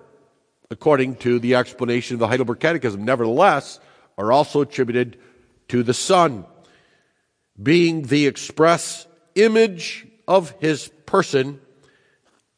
according 0.71 1.17
to 1.17 1.39
the 1.39 1.55
explanation 1.55 2.15
of 2.15 2.21
the 2.21 2.29
Heidelberg 2.29 2.61
Catechism, 2.61 3.05
nevertheless, 3.05 3.81
are 4.17 4.33
also 4.33 4.61
attributed 4.61 5.19
to 5.69 5.83
the 5.83 5.95
Son, 5.95 6.45
being 7.61 8.03
the 8.03 8.27
express 8.27 9.07
image 9.35 10.07
of 10.27 10.51
his 10.61 10.89
person 11.07 11.61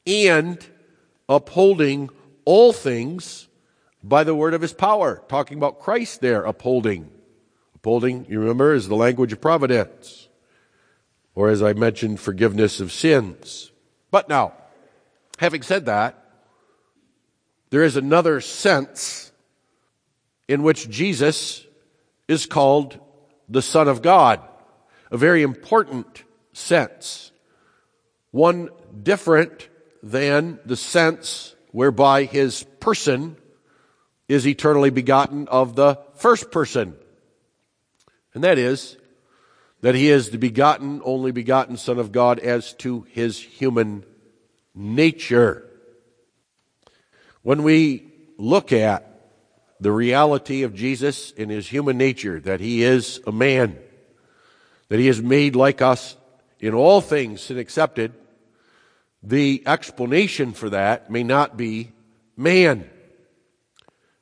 and 0.06 0.64
upholding 1.28 2.10
all 2.44 2.72
things 2.72 3.48
by 4.02 4.24
the 4.24 4.34
word 4.34 4.54
of 4.54 4.62
his 4.62 4.72
power. 4.72 5.22
Talking 5.28 5.58
about 5.58 5.80
Christ 5.80 6.20
there, 6.20 6.44
upholding. 6.44 7.10
Upholding, 7.76 8.26
you 8.28 8.40
remember, 8.40 8.74
is 8.74 8.88
the 8.88 8.96
language 8.96 9.32
of 9.32 9.40
providence. 9.40 10.28
Or 11.34 11.48
as 11.48 11.62
I 11.62 11.74
mentioned, 11.74 12.18
forgiveness 12.18 12.80
of 12.80 12.90
sins. 12.90 13.70
But 14.10 14.28
now, 14.28 14.54
having 15.40 15.62
said 15.62 15.86
that, 15.86 16.22
there 17.70 17.82
is 17.82 17.96
another 17.96 18.42
sense 18.42 19.32
in 20.46 20.62
which 20.62 20.90
Jesus 20.90 21.64
is 22.28 22.44
called 22.44 23.00
the 23.48 23.62
Son 23.62 23.88
of 23.88 24.02
God, 24.02 24.40
a 25.10 25.16
very 25.16 25.42
important 25.42 26.24
sense, 26.52 27.32
one 28.32 28.68
different 29.02 29.70
than 30.02 30.58
the 30.66 30.76
sense 30.76 31.54
whereby 31.72 32.24
his 32.24 32.64
person 32.78 33.34
is 34.28 34.46
eternally 34.46 34.90
begotten 34.90 35.48
of 35.48 35.74
the 35.74 35.98
first 36.16 36.50
person. 36.50 36.94
And 38.34 38.44
that 38.44 38.58
is 38.58 38.98
that 39.80 39.94
he 39.94 40.10
is 40.10 40.28
the 40.28 40.38
begotten, 40.38 41.00
only 41.02 41.32
begotten 41.32 41.78
Son 41.78 41.98
of 41.98 42.12
God 42.12 42.40
as 42.40 42.74
to 42.74 43.06
his 43.08 43.38
human 43.40 44.04
nature. 44.74 45.66
When 47.42 47.62
we 47.62 48.12
look 48.38 48.72
at 48.72 49.06
the 49.80 49.92
reality 49.92 50.62
of 50.62 50.74
Jesus 50.74 51.30
in 51.32 51.48
his 51.48 51.66
human 51.66 51.96
nature, 51.96 52.40
that 52.40 52.60
he 52.60 52.82
is 52.82 53.20
a 53.26 53.32
man, 53.32 53.78
that 54.88 54.98
he 54.98 55.08
is 55.08 55.22
made 55.22 55.56
like 55.56 55.80
us 55.80 56.16
in 56.58 56.74
all 56.74 57.00
things 57.00 57.50
and 57.50 57.58
accepted, 57.58 58.12
the 59.22 59.62
explanation 59.66 60.52
for 60.52 60.70
that 60.70 61.10
may 61.10 61.22
not 61.22 61.56
be 61.56 61.92
man, 62.36 62.88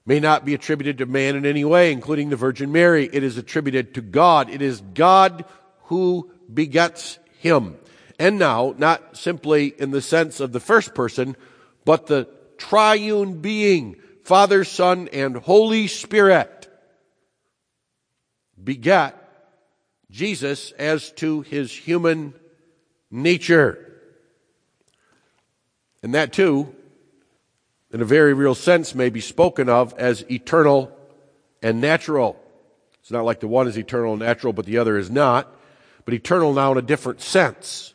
may 0.06 0.20
not 0.20 0.44
be 0.44 0.54
attributed 0.54 0.98
to 0.98 1.06
man 1.06 1.36
in 1.36 1.44
any 1.44 1.64
way, 1.64 1.92
including 1.92 2.30
the 2.30 2.36
Virgin 2.36 2.72
Mary. 2.72 3.08
It 3.12 3.22
is 3.22 3.36
attributed 3.36 3.94
to 3.94 4.00
God. 4.00 4.48
It 4.48 4.62
is 4.62 4.80
God 4.80 5.44
who 5.84 6.30
begets 6.52 7.18
him. 7.40 7.76
And 8.18 8.38
now, 8.38 8.74
not 8.76 9.16
simply 9.16 9.68
in 9.78 9.92
the 9.92 10.02
sense 10.02 10.40
of 10.40 10.52
the 10.52 10.60
first 10.60 10.94
person, 10.94 11.36
but 11.84 12.06
the 12.06 12.28
triune 12.56 13.40
being, 13.40 13.96
Father, 14.24 14.64
Son, 14.64 15.08
and 15.12 15.36
Holy 15.36 15.86
Spirit, 15.86 16.68
begat 18.62 19.14
Jesus 20.10 20.72
as 20.72 21.12
to 21.12 21.42
his 21.42 21.72
human 21.72 22.34
nature. 23.10 23.84
And 26.02 26.14
that 26.14 26.32
too, 26.32 26.74
in 27.92 28.02
a 28.02 28.04
very 28.04 28.34
real 28.34 28.54
sense, 28.54 28.94
may 28.94 29.10
be 29.10 29.20
spoken 29.20 29.68
of 29.68 29.94
as 29.94 30.24
eternal 30.30 30.92
and 31.62 31.80
natural. 31.80 32.40
It's 33.00 33.10
not 33.10 33.24
like 33.24 33.40
the 33.40 33.48
one 33.48 33.68
is 33.68 33.78
eternal 33.78 34.12
and 34.12 34.22
natural, 34.22 34.52
but 34.52 34.66
the 34.66 34.78
other 34.78 34.98
is 34.98 35.10
not. 35.10 35.52
But 36.04 36.14
eternal 36.14 36.52
now 36.52 36.72
in 36.72 36.78
a 36.78 36.82
different 36.82 37.20
sense. 37.20 37.94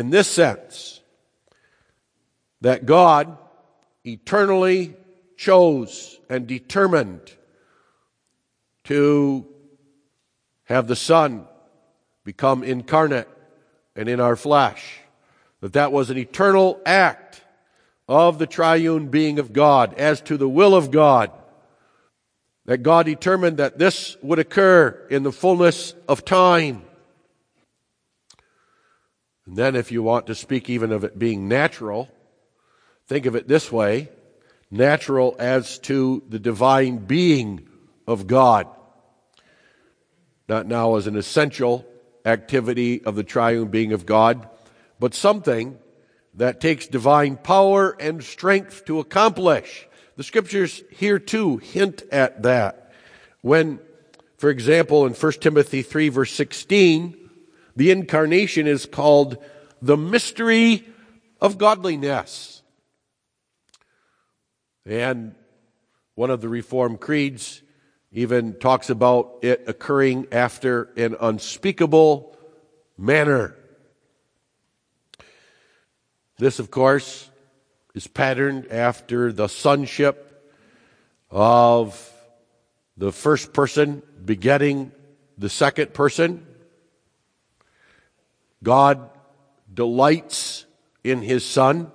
In 0.00 0.08
this 0.08 0.28
sense, 0.28 1.02
that 2.62 2.86
God 2.86 3.36
eternally 4.02 4.96
chose 5.36 6.18
and 6.30 6.46
determined 6.46 7.20
to 8.84 9.46
have 10.64 10.86
the 10.86 10.96
Son 10.96 11.46
become 12.24 12.64
incarnate 12.64 13.28
and 13.94 14.08
in 14.08 14.20
our 14.20 14.36
flesh. 14.36 15.00
That 15.60 15.74
that 15.74 15.92
was 15.92 16.08
an 16.08 16.16
eternal 16.16 16.80
act 16.86 17.42
of 18.08 18.38
the 18.38 18.46
triune 18.46 19.08
being 19.08 19.38
of 19.38 19.52
God 19.52 19.92
as 19.98 20.22
to 20.22 20.38
the 20.38 20.48
will 20.48 20.74
of 20.74 20.90
God. 20.90 21.30
That 22.64 22.78
God 22.78 23.04
determined 23.04 23.58
that 23.58 23.78
this 23.78 24.16
would 24.22 24.38
occur 24.38 25.06
in 25.10 25.24
the 25.24 25.32
fullness 25.32 25.92
of 26.08 26.24
time. 26.24 26.84
And 29.50 29.58
then 29.58 29.74
if 29.74 29.90
you 29.90 30.00
want 30.00 30.28
to 30.28 30.34
speak 30.34 30.70
even 30.70 30.92
of 30.92 31.02
it 31.04 31.18
being 31.18 31.48
natural, 31.48 32.08
Think 33.10 33.26
of 33.26 33.34
it 33.34 33.48
this 33.48 33.72
way 33.72 34.08
natural 34.70 35.34
as 35.40 35.80
to 35.80 36.22
the 36.28 36.38
divine 36.38 36.98
being 36.98 37.66
of 38.06 38.28
God. 38.28 38.68
Not 40.48 40.68
now 40.68 40.94
as 40.94 41.08
an 41.08 41.16
essential 41.16 41.84
activity 42.24 43.02
of 43.02 43.16
the 43.16 43.24
triune 43.24 43.66
being 43.66 43.92
of 43.92 44.06
God, 44.06 44.48
but 45.00 45.12
something 45.12 45.76
that 46.34 46.60
takes 46.60 46.86
divine 46.86 47.36
power 47.36 47.96
and 47.98 48.22
strength 48.22 48.84
to 48.84 49.00
accomplish. 49.00 49.88
The 50.14 50.22
scriptures 50.22 50.84
here 50.92 51.18
too 51.18 51.56
hint 51.56 52.04
at 52.12 52.44
that. 52.44 52.92
When, 53.40 53.80
for 54.36 54.50
example, 54.50 55.04
in 55.04 55.14
1 55.14 55.32
Timothy 55.40 55.82
3 55.82 56.10
verse 56.10 56.32
16, 56.32 57.19
the 57.76 57.90
incarnation 57.90 58.66
is 58.66 58.86
called 58.86 59.38
the 59.80 59.96
mystery 59.96 60.86
of 61.40 61.58
godliness. 61.58 62.62
And 64.84 65.34
one 66.14 66.30
of 66.30 66.40
the 66.40 66.48
Reformed 66.48 67.00
creeds 67.00 67.62
even 68.12 68.54
talks 68.58 68.90
about 68.90 69.38
it 69.42 69.64
occurring 69.66 70.26
after 70.32 70.90
an 70.96 71.16
unspeakable 71.20 72.36
manner. 72.98 73.56
This, 76.38 76.58
of 76.58 76.70
course, 76.70 77.30
is 77.94 78.06
patterned 78.06 78.66
after 78.70 79.32
the 79.32 79.48
sonship 79.48 80.52
of 81.30 82.12
the 82.96 83.12
first 83.12 83.52
person 83.52 84.02
begetting 84.24 84.92
the 85.38 85.48
second 85.48 85.94
person. 85.94 86.46
God 88.62 89.08
delights 89.72 90.66
in 91.02 91.22
his 91.22 91.44
son 91.44 91.90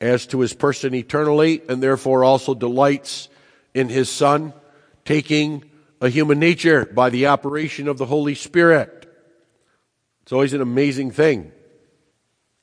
as 0.00 0.26
to 0.26 0.40
his 0.40 0.52
person 0.52 0.94
eternally, 0.94 1.62
and 1.68 1.82
therefore 1.82 2.24
also 2.24 2.54
delights 2.54 3.28
in 3.74 3.88
his 3.88 4.08
Son, 4.08 4.52
taking 5.04 5.64
a 6.00 6.08
human 6.08 6.38
nature 6.38 6.84
by 6.86 7.10
the 7.10 7.26
operation 7.26 7.88
of 7.88 7.98
the 7.98 8.06
Holy 8.06 8.34
Spirit. 8.34 9.06
It's 10.22 10.32
always 10.32 10.52
an 10.52 10.60
amazing 10.60 11.12
thing. 11.12 11.52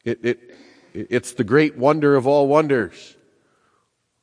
It, 0.03 0.19
it, 0.23 0.39
it's 0.93 1.33
the 1.33 1.43
great 1.43 1.77
wonder 1.77 2.15
of 2.15 2.27
all 2.27 2.47
wonders. 2.47 3.15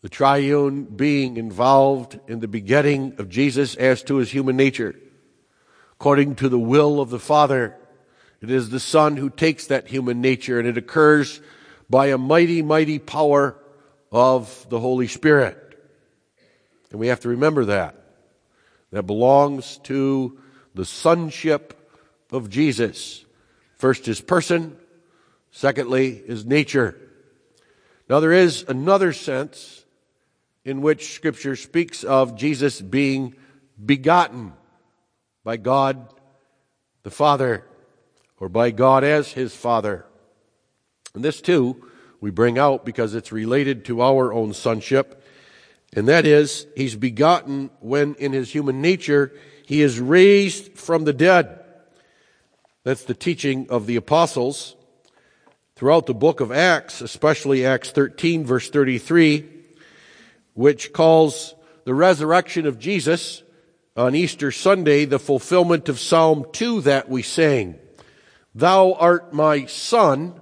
The 0.02 0.08
triune 0.08 0.84
being 0.84 1.36
involved 1.36 2.18
in 2.28 2.40
the 2.40 2.48
begetting 2.48 3.14
of 3.18 3.28
Jesus 3.28 3.74
as 3.76 4.02
to 4.04 4.16
his 4.16 4.30
human 4.30 4.56
nature. 4.56 4.94
According 5.92 6.36
to 6.36 6.48
the 6.48 6.58
will 6.58 7.00
of 7.00 7.10
the 7.10 7.18
Father, 7.18 7.76
it 8.40 8.50
is 8.50 8.70
the 8.70 8.80
Son 8.80 9.16
who 9.16 9.28
takes 9.28 9.66
that 9.66 9.88
human 9.88 10.20
nature 10.20 10.58
and 10.58 10.66
it 10.66 10.78
occurs 10.78 11.40
by 11.88 12.06
a 12.06 12.18
mighty, 12.18 12.62
mighty 12.62 12.98
power 12.98 13.56
of 14.10 14.66
the 14.70 14.80
Holy 14.80 15.06
Spirit. 15.06 15.56
And 16.90 16.98
we 16.98 17.08
have 17.08 17.20
to 17.20 17.28
remember 17.28 17.66
that. 17.66 17.96
That 18.92 19.04
belongs 19.04 19.78
to 19.84 20.38
the 20.74 20.84
sonship 20.84 21.76
of 22.32 22.48
Jesus. 22.48 23.24
First, 23.76 24.06
his 24.06 24.20
person. 24.20 24.76
Secondly, 25.52 26.22
his 26.26 26.44
nature. 26.44 26.96
Now, 28.08 28.20
there 28.20 28.32
is 28.32 28.64
another 28.66 29.12
sense 29.12 29.84
in 30.64 30.80
which 30.80 31.14
Scripture 31.14 31.56
speaks 31.56 32.04
of 32.04 32.36
Jesus 32.36 32.80
being 32.80 33.34
begotten 33.84 34.52
by 35.44 35.56
God 35.56 36.12
the 37.02 37.10
Father, 37.10 37.64
or 38.40 38.48
by 38.48 38.70
God 38.70 39.04
as 39.04 39.32
his 39.32 39.54
Father. 39.54 40.06
And 41.14 41.22
this, 41.22 41.40
too, 41.40 41.84
we 42.20 42.30
bring 42.30 42.58
out 42.58 42.84
because 42.84 43.14
it's 43.14 43.30
related 43.30 43.84
to 43.84 44.00
our 44.00 44.32
own 44.32 44.54
sonship. 44.54 45.22
And 45.92 46.08
that 46.08 46.26
is, 46.26 46.66
he's 46.76 46.96
begotten 46.96 47.70
when 47.80 48.14
in 48.16 48.32
his 48.32 48.50
human 48.50 48.80
nature 48.80 49.32
he 49.66 49.82
is 49.82 50.00
raised 50.00 50.72
from 50.76 51.04
the 51.04 51.12
dead. 51.12 51.60
That's 52.82 53.04
the 53.04 53.14
teaching 53.14 53.68
of 53.70 53.86
the 53.86 53.96
apostles 53.96 54.74
throughout 55.76 56.06
the 56.06 56.14
book 56.14 56.40
of 56.40 56.50
Acts, 56.50 57.00
especially 57.00 57.66
Acts 57.66 57.90
13 57.90 58.44
verse 58.44 58.70
33, 58.70 59.48
which 60.54 60.92
calls 60.92 61.54
the 61.84 61.94
resurrection 61.94 62.66
of 62.66 62.78
Jesus 62.78 63.42
on 63.96 64.14
Easter 64.14 64.50
Sunday 64.50 65.04
the 65.04 65.18
fulfillment 65.18 65.88
of 65.88 65.98
Psalm 65.98 66.46
2 66.52 66.82
that 66.82 67.08
we 67.08 67.22
sang. 67.22 67.78
Thou 68.54 68.94
art 68.94 69.32
my 69.32 69.66
son, 69.66 70.40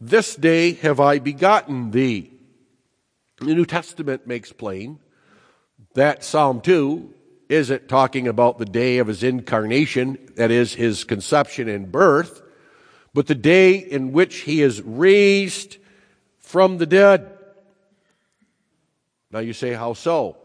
this 0.00 0.36
day 0.36 0.72
have 0.74 1.00
I 1.00 1.18
begotten 1.18 1.90
thee. 1.90 2.32
The 3.38 3.54
New 3.54 3.64
Testament 3.64 4.26
makes 4.26 4.52
plain 4.52 4.98
that 5.94 6.22
Psalm 6.22 6.60
2 6.60 7.14
isn't 7.48 7.88
talking 7.88 8.28
about 8.28 8.58
the 8.58 8.64
day 8.64 8.98
of 8.98 9.06
his 9.06 9.22
incarnation, 9.22 10.18
that 10.36 10.50
is, 10.50 10.74
his 10.74 11.04
conception 11.04 11.68
and 11.68 11.90
birth, 11.90 12.42
but 13.12 13.26
the 13.26 13.34
day 13.34 13.74
in 13.74 14.12
which 14.12 14.42
he 14.42 14.62
is 14.62 14.80
raised 14.82 15.78
from 16.38 16.78
the 16.78 16.86
dead. 16.86 17.38
Now 19.30 19.40
you 19.40 19.52
say, 19.52 19.72
how 19.72 19.94
so? 19.94 20.36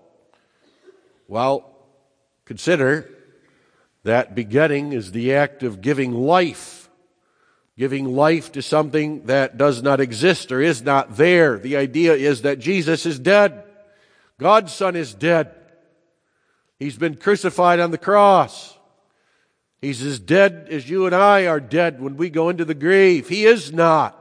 Well, 1.27 1.75
consider 2.45 3.10
that 4.03 4.34
begetting 4.34 4.93
is 4.93 5.12
the 5.12 5.34
act 5.34 5.63
of 5.63 5.81
giving 5.81 6.13
life 6.13 6.74
giving 7.77 8.15
life 8.15 8.51
to 8.53 8.61
something 8.61 9.25
that 9.25 9.57
does 9.57 9.81
not 9.81 9.99
exist 9.99 10.51
or 10.51 10.61
is 10.61 10.81
not 10.81 11.17
there. 11.17 11.59
The 11.59 11.75
idea 11.75 12.13
is 12.13 12.43
that 12.43 12.59
Jesus 12.59 13.05
is 13.05 13.19
dead. 13.19 13.63
God's 14.39 14.73
Son 14.73 14.95
is 14.95 15.13
dead. 15.13 15.53
He's 16.79 16.97
been 16.97 17.15
crucified 17.15 17.79
on 17.79 17.91
the 17.91 17.97
cross. 17.97 18.77
He's 19.81 20.01
as 20.01 20.19
dead 20.19 20.67
as 20.69 20.89
you 20.89 21.05
and 21.05 21.13
I 21.13 21.47
are 21.47 21.59
dead 21.59 22.01
when 22.01 22.17
we 22.17 22.29
go 22.29 22.49
into 22.49 22.65
the 22.65 22.73
grave. 22.73 23.29
He 23.29 23.45
is 23.45 23.71
not. 23.71 24.19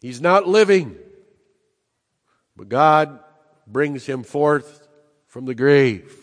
He's 0.00 0.20
not 0.20 0.48
living. 0.48 0.96
But 2.56 2.68
God 2.68 3.20
brings 3.66 4.04
him 4.04 4.24
forth 4.24 4.86
from 5.26 5.44
the 5.44 5.54
grave 5.54 6.14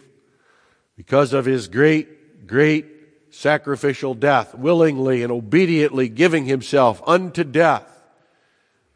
because 0.98 1.34
of 1.34 1.46
his 1.46 1.68
great, 1.68 2.48
great 2.48 2.95
sacrificial 3.36 4.14
death, 4.14 4.56
willingly 4.56 5.22
and 5.22 5.32
obediently 5.32 6.08
giving 6.08 6.46
himself 6.46 7.02
unto 7.06 7.44
death, 7.44 7.86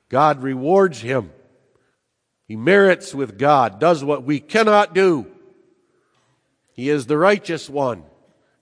God 0.07 0.41
rewards 0.41 1.01
him. 1.01 1.31
He 2.45 2.55
merits 2.55 3.13
with 3.13 3.37
God, 3.37 3.79
does 3.79 4.03
what 4.03 4.23
we 4.23 4.39
cannot 4.39 4.95
do. 4.95 5.27
He 6.73 6.89
is 6.89 7.05
the 7.05 7.17
righteous 7.17 7.69
one, 7.69 8.03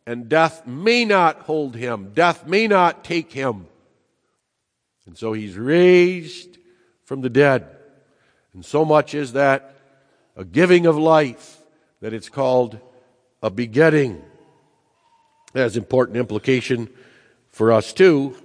and 0.05 0.27
death 0.27 0.65
may 0.65 1.05
not 1.05 1.41
hold 1.41 1.75
him, 1.75 2.11
death 2.13 2.47
may 2.47 2.67
not 2.67 3.03
take 3.03 3.31
him. 3.31 3.67
And 5.05 5.17
so 5.17 5.31
he's 5.31 5.57
raised 5.57 6.57
from 7.05 7.21
the 7.21 7.29
dead. 7.29 7.65
And 8.53 8.65
so 8.65 8.83
much 8.83 9.13
is 9.13 9.33
that 9.33 9.75
a 10.35 10.43
giving 10.43 10.85
of 10.85 10.97
life 10.97 11.61
that 12.01 12.13
it's 12.13 12.29
called 12.29 12.79
a 13.41 13.49
begetting. 13.49 14.23
That 15.57 15.63
has 15.63 15.75
important 15.75 16.17
implication 16.17 16.87
for 17.49 17.71
us 17.71 17.91
too, 17.91 18.37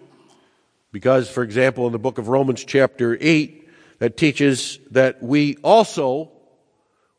because, 0.93 1.29
for 1.29 1.43
example, 1.43 1.85
in 1.85 1.93
the 1.93 1.99
book 1.99 2.17
of 2.17 2.29
Romans, 2.29 2.65
chapter 2.65 3.19
8, 3.21 3.69
that 3.99 4.17
teaches 4.17 4.79
that 4.93 5.23
we 5.23 5.57
also 5.57 6.33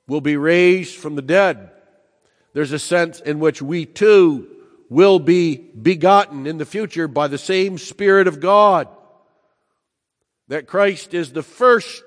will 0.07 0.19
be 0.19 0.35
raised 0.35 0.95
from 0.95 1.13
the 1.13 1.21
dead. 1.21 1.69
There's 2.53 2.71
a 2.71 2.79
sense 2.79 3.19
in 3.19 3.39
which 3.39 3.61
we 3.61 3.85
too 3.85 4.47
will 4.89 5.19
be 5.19 5.57
begotten 5.57 6.47
in 6.47 6.57
the 6.57 6.65
future 6.65 7.07
by 7.07 7.27
the 7.27 7.37
same 7.37 7.77
Spirit 7.77 8.25
of 8.25 8.39
God. 8.39 8.87
That 10.47 10.65
Christ 10.65 11.13
is 11.13 11.33
the 11.33 11.43
first 11.43 12.01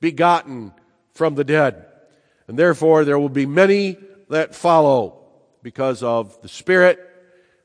begotten 0.00 0.72
from 1.14 1.36
the 1.36 1.44
dead. 1.44 1.86
And 2.48 2.58
therefore, 2.58 3.04
there 3.04 3.20
will 3.20 3.28
be 3.28 3.46
many 3.46 3.98
that 4.30 4.56
follow 4.56 5.22
because 5.62 6.02
of 6.02 6.42
the 6.42 6.48
Spirit 6.48 7.06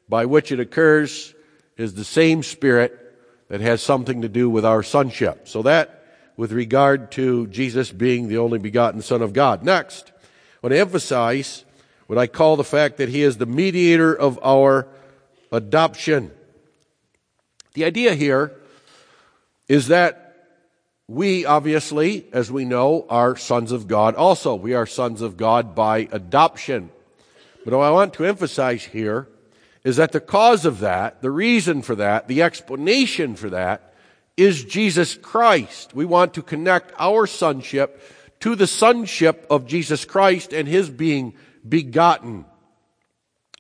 by 0.08 0.26
which 0.26 0.52
it 0.52 0.60
occurs 0.60 1.34
is 1.78 1.94
the 1.94 2.04
same 2.04 2.44
Spirit 2.44 3.02
that 3.50 3.62
has 3.62 3.82
something 3.82 4.22
to 4.22 4.30
do 4.30 4.50
with 4.50 4.66
our 4.66 4.84
sonship. 4.84 5.48
So 5.48 5.62
that 5.64 6.04
with 6.38 6.52
regard 6.52 7.12
to 7.14 7.48
Jesus 7.48 7.92
being 7.92 8.28
the 8.28 8.38
only 8.38 8.60
begotten 8.60 9.02
Son 9.02 9.22
of 9.22 9.34
God. 9.34 9.64
Next, 9.64 10.12
I 10.16 10.68
want 10.68 10.74
to 10.74 10.80
emphasize 10.80 11.64
what 12.08 12.20
I 12.20 12.28
call 12.28 12.56
the 12.56 12.64
fact 12.64 12.98
that 12.98 13.10
He 13.10 13.22
is 13.22 13.38
the 13.38 13.46
mediator 13.46 14.14
of 14.14 14.40
our 14.44 14.88
adoption. 15.52 16.32
The 17.74 17.86
idea 17.86 18.16
here 18.16 18.54
is 19.68 19.88
that 19.88 20.22
we, 21.08 21.46
obviously, 21.46 22.26
as 22.32 22.52
we 22.52 22.66
know, 22.66 23.06
are 23.10 23.36
sons 23.36 23.72
of 23.72 23.88
God 23.88 24.16
also. 24.16 24.56
We 24.56 24.74
are 24.74 24.88
sons 24.88 25.22
of 25.22 25.38
God 25.38 25.76
by 25.76 26.08
adoption. 26.12 26.90
But 27.64 27.76
what 27.76 27.84
I 27.84 27.92
want 27.92 28.14
to 28.16 28.26
emphasize 28.26 28.84
here 28.84 29.28
is 29.86 29.98
that 29.98 30.12
the 30.12 30.20
cause 30.20 30.66
of 30.66 30.80
that, 30.80 31.22
the 31.22 31.30
reason 31.30 31.84
for 31.84 31.96
that, 31.96 32.28
the 32.28 32.42
explanation 32.42 33.36
for 33.36 33.52
that 33.52 33.94
is 34.36 34.66
Jesus 34.66 35.14
Christ. 35.14 35.94
We 35.94 36.06
want 36.06 36.34
to 36.34 36.42
connect 36.42 36.92
our 36.98 37.28
sonship 37.28 38.02
to 38.40 38.56
the 38.56 38.66
sonship 38.66 39.46
of 39.48 39.68
Jesus 39.68 40.04
Christ 40.04 40.54
and 40.54 40.68
his 40.68 40.90
being 40.90 41.36
begotten. 41.68 42.46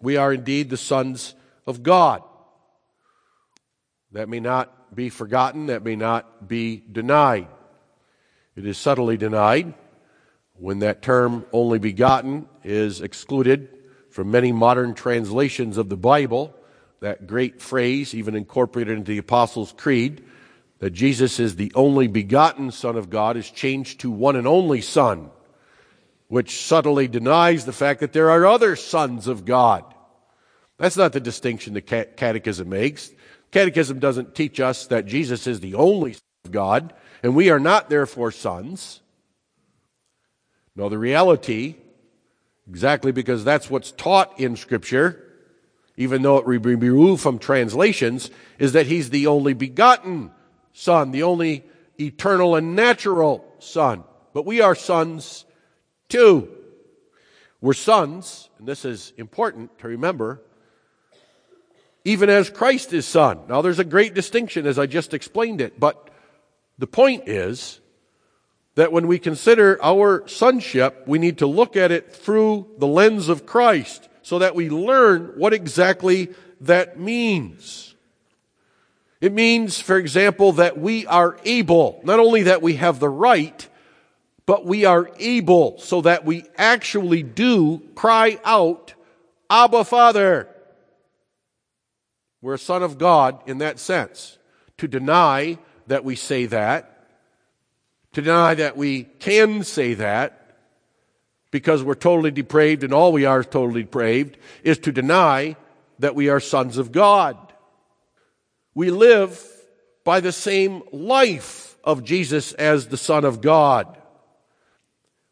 We 0.01 0.17
are 0.17 0.33
indeed 0.33 0.71
the 0.71 0.77
sons 0.77 1.35
of 1.67 1.83
God. 1.83 2.23
That 4.11 4.27
may 4.27 4.39
not 4.39 4.95
be 4.95 5.09
forgotten, 5.09 5.67
that 5.67 5.83
may 5.83 5.95
not 5.95 6.47
be 6.47 6.81
denied. 6.91 7.47
It 8.55 8.65
is 8.65 8.79
subtly 8.79 9.17
denied 9.17 9.75
when 10.53 10.79
that 10.79 11.03
term 11.03 11.45
only 11.51 11.77
begotten 11.77 12.47
is 12.63 13.01
excluded 13.01 13.74
from 14.15 14.31
many 14.31 14.53
modern 14.53 14.93
translations 14.93 15.77
of 15.77 15.89
the 15.89 15.97
Bible, 15.97 16.55
that 17.01 17.27
great 17.27 17.61
phrase, 17.61 18.15
even 18.15 18.33
incorporated 18.33 18.97
into 18.97 19.11
the 19.11 19.17
Apostles' 19.17 19.73
Creed, 19.75 20.23
that 20.79 20.91
Jesus 20.91 21.37
is 21.37 21.57
the 21.57 21.69
only 21.75 22.07
begotten 22.07 22.71
Son 22.71 22.95
of 22.95 23.09
God, 23.09 23.35
is 23.35 23.51
changed 23.51 23.99
to 23.99 24.09
one 24.09 24.37
and 24.37 24.47
only 24.47 24.79
Son, 24.79 25.31
which 26.29 26.61
subtly 26.61 27.09
denies 27.09 27.65
the 27.65 27.73
fact 27.73 27.99
that 27.99 28.13
there 28.13 28.29
are 28.29 28.45
other 28.45 28.77
sons 28.77 29.27
of 29.27 29.43
God. 29.43 29.83
That's 30.77 30.95
not 30.95 31.11
the 31.11 31.19
distinction 31.19 31.73
the 31.73 31.81
Catechism 31.81 32.69
makes. 32.69 33.11
Catechism 33.51 33.99
doesn't 33.99 34.33
teach 34.33 34.61
us 34.61 34.87
that 34.87 35.07
Jesus 35.07 35.45
is 35.45 35.59
the 35.59 35.75
only 35.75 36.13
Son 36.13 36.21
of 36.45 36.53
God, 36.53 36.93
and 37.21 37.35
we 37.35 37.49
are 37.49 37.59
not 37.59 37.89
therefore 37.89 38.31
sons. 38.31 39.01
No, 40.73 40.87
the 40.87 40.97
reality 40.97 41.75
Exactly 42.67 43.11
because 43.11 43.43
that's 43.43 43.69
what's 43.69 43.91
taught 43.91 44.39
in 44.39 44.55
Scripture, 44.55 45.21
even 45.97 46.21
though 46.21 46.37
it 46.37 46.61
be 46.61 46.75
removed 46.75 47.21
from 47.21 47.39
translations, 47.39 48.31
is 48.57 48.73
that 48.73 48.87
He's 48.87 49.09
the 49.09 49.27
only 49.27 49.53
begotten 49.53 50.31
Son, 50.73 51.11
the 51.11 51.23
only 51.23 51.63
eternal 51.99 52.55
and 52.55 52.75
natural 52.75 53.45
Son. 53.59 54.03
But 54.33 54.45
we 54.45 54.61
are 54.61 54.75
sons 54.75 55.45
too. 56.09 56.49
We're 57.61 57.73
sons, 57.73 58.49
and 58.59 58.67
this 58.67 58.83
is 58.83 59.13
important 59.17 59.77
to 59.79 59.87
remember, 59.87 60.41
even 62.03 62.29
as 62.29 62.49
Christ 62.49 62.93
is 62.93 63.05
Son. 63.05 63.41
Now 63.47 63.61
there's 63.61 63.79
a 63.79 63.85
great 63.85 64.13
distinction 64.13 64.67
as 64.67 64.77
I 64.77 64.85
just 64.85 65.13
explained 65.13 65.61
it, 65.61 65.79
but 65.79 66.09
the 66.77 66.87
point 66.87 67.27
is, 67.27 67.79
that 68.75 68.91
when 68.91 69.07
we 69.07 69.17
consider 69.17 69.79
our 69.81 70.27
sonship, 70.27 71.03
we 71.07 71.17
need 71.17 71.37
to 71.39 71.47
look 71.47 71.75
at 71.75 71.91
it 71.91 72.13
through 72.13 72.67
the 72.77 72.87
lens 72.87 73.29
of 73.29 73.45
Christ 73.45 74.07
so 74.21 74.39
that 74.39 74.55
we 74.55 74.69
learn 74.69 75.33
what 75.35 75.53
exactly 75.53 76.33
that 76.61 76.99
means. 76.99 77.95
It 79.21 79.31
means, 79.31 79.79
for 79.79 79.97
example, 79.97 80.53
that 80.53 80.77
we 80.77 81.07
are 81.07 81.37
able, 81.45 82.01
not 82.03 82.19
only 82.19 82.43
that 82.43 82.61
we 82.61 82.75
have 82.75 82.99
the 82.99 83.09
right, 83.09 83.67
but 84.45 84.65
we 84.65 84.85
are 84.85 85.09
able 85.19 85.79
so 85.79 86.01
that 86.01 86.25
we 86.25 86.45
actually 86.57 87.23
do 87.23 87.81
cry 87.95 88.39
out, 88.43 88.93
Abba 89.49 89.85
Father. 89.85 90.49
We're 92.41 92.55
a 92.55 92.59
son 92.59 92.83
of 92.83 92.97
God 92.97 93.41
in 93.47 93.59
that 93.59 93.79
sense. 93.79 94.37
To 94.79 94.87
deny 94.87 95.57
that 95.87 96.03
we 96.03 96.15
say 96.15 96.45
that, 96.47 96.94
to 98.15 98.21
deny 98.21 98.55
that 98.55 98.77
we 98.77 99.03
can 99.03 99.63
say 99.63 99.93
that, 99.93 100.57
because 101.51 101.83
we're 101.83 101.95
totally 101.95 102.31
depraved 102.31 102.83
and 102.83 102.93
all 102.93 103.11
we 103.11 103.25
are 103.25 103.41
is 103.41 103.45
totally 103.45 103.83
depraved, 103.83 104.37
is 104.63 104.77
to 104.79 104.91
deny 104.91 105.57
that 105.99 106.15
we 106.15 106.29
are 106.29 106.39
sons 106.39 106.77
of 106.77 106.93
God. 106.93 107.37
We 108.73 108.89
live 108.89 109.41
by 110.05 110.21
the 110.21 110.31
same 110.31 110.81
life 110.93 111.77
of 111.83 112.05
Jesus 112.05 112.53
as 112.53 112.87
the 112.87 112.97
Son 112.97 113.25
of 113.25 113.41
God. 113.41 113.97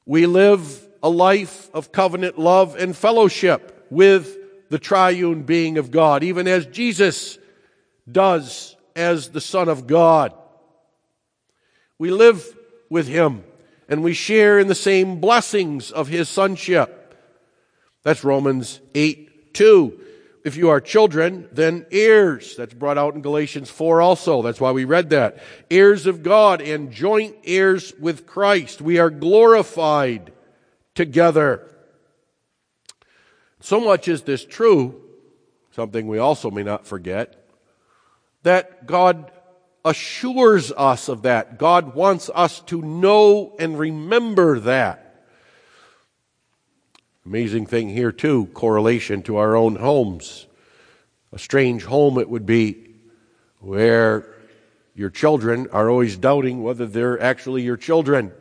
We 0.06 0.26
live 0.26 0.86
a 1.02 1.10
life 1.10 1.70
of 1.74 1.94
covenant 1.94 2.38
love 2.38 2.76
and 2.76 2.96
fellowship 2.96 3.88
with 3.90 4.38
the 4.70 4.80
triune 4.80 5.44
being 5.44 5.78
of 5.78 5.90
God, 5.90 6.22
even 6.24 6.50
as 6.50 6.66
Jesus 6.66 7.38
does 8.12 8.76
as 8.94 9.30
the 9.30 9.42
Son 9.42 9.70
of 9.70 9.88
God. 9.88 10.34
We 11.98 12.12
live 12.12 12.46
with 12.94 13.08
Him 13.08 13.44
and 13.90 14.04
we 14.04 14.14
share 14.14 14.60
in 14.60 14.68
the 14.68 14.76
same 14.76 15.20
blessings 15.20 15.92
of 15.92 16.08
His 16.08 16.30
sonship. 16.30 17.16
That's 18.04 18.24
Romans 18.24 18.80
8 18.96 19.54
2. 19.54 20.00
If 20.46 20.58
you 20.58 20.70
are 20.70 20.82
children, 20.82 21.48
then 21.54 21.86
heirs. 21.92 22.56
That's 22.58 22.74
brought 22.74 22.98
out 22.98 23.16
in 23.16 23.22
Galatians 23.22 23.70
4 23.70 24.02
also. 24.02 24.42
That's 24.42 24.60
why 24.60 24.72
we 24.72 24.84
read 24.84 25.12
that. 25.12 25.42
Heirs 25.72 26.06
of 26.06 26.22
God 26.22 26.62
and 26.62 26.92
joint 26.92 27.36
heirs 27.46 27.94
with 27.98 28.26
Christ. 28.26 28.82
We 28.82 29.00
are 29.00 29.10
glorified 29.10 30.34
together. 30.96 31.70
So 33.62 33.80
much 33.80 34.10
is 34.10 34.24
this 34.24 34.44
true, 34.44 35.02
something 35.72 36.08
we 36.08 36.18
also 36.18 36.52
may 36.52 36.64
not 36.64 36.86
forget, 36.86 37.48
that 38.44 38.86
God 38.86 39.32
assures 39.86 40.72
us 40.72 41.10
of 41.10 41.24
that. 41.24 41.58
God 41.58 41.96
wants 41.96 42.30
us 42.34 42.62
to 42.62 42.82
know 42.82 43.56
and 43.60 43.78
remember 43.78 44.60
that. 44.60 45.26
Amazing 47.26 47.68
thing 47.68 47.90
here, 47.90 48.12
too, 48.12 48.48
correlation 48.48 49.24
to 49.24 49.38
our 49.38 49.56
own 49.56 49.76
homes. 49.76 50.46
A 51.32 51.40
strange 51.40 51.84
home 51.86 52.18
it 52.18 52.30
would 52.30 52.46
be 52.46 52.96
where 53.60 54.28
your 54.96 55.10
children 55.10 55.68
are 55.72 55.90
always 55.90 56.18
doubting 56.18 56.62
whether 56.62 56.86
they're 56.86 57.22
actually 57.22 57.64
your 57.64 57.78
children, 57.78 58.32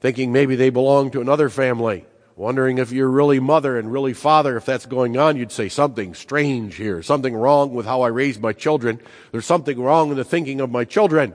thinking 0.00 0.32
maybe 0.32 0.56
they 0.56 0.70
belong 0.70 1.10
to 1.10 1.20
another 1.20 1.48
family 1.48 2.06
wondering 2.36 2.78
if 2.78 2.92
you're 2.92 3.10
really 3.10 3.40
mother 3.40 3.78
and 3.78 3.92
really 3.92 4.14
father, 4.14 4.56
if 4.56 4.64
that's 4.64 4.86
going 4.86 5.16
on, 5.16 5.36
you'd 5.36 5.52
say 5.52 5.68
something 5.68 6.14
strange 6.14 6.76
here, 6.76 7.02
something 7.02 7.34
wrong 7.34 7.74
with 7.74 7.86
how 7.86 8.02
I 8.02 8.08
raised 8.08 8.40
my 8.40 8.52
children. 8.52 9.00
There's 9.30 9.46
something 9.46 9.80
wrong 9.80 10.10
in 10.10 10.16
the 10.16 10.24
thinking 10.24 10.60
of 10.60 10.70
my 10.70 10.84
children. 10.84 11.34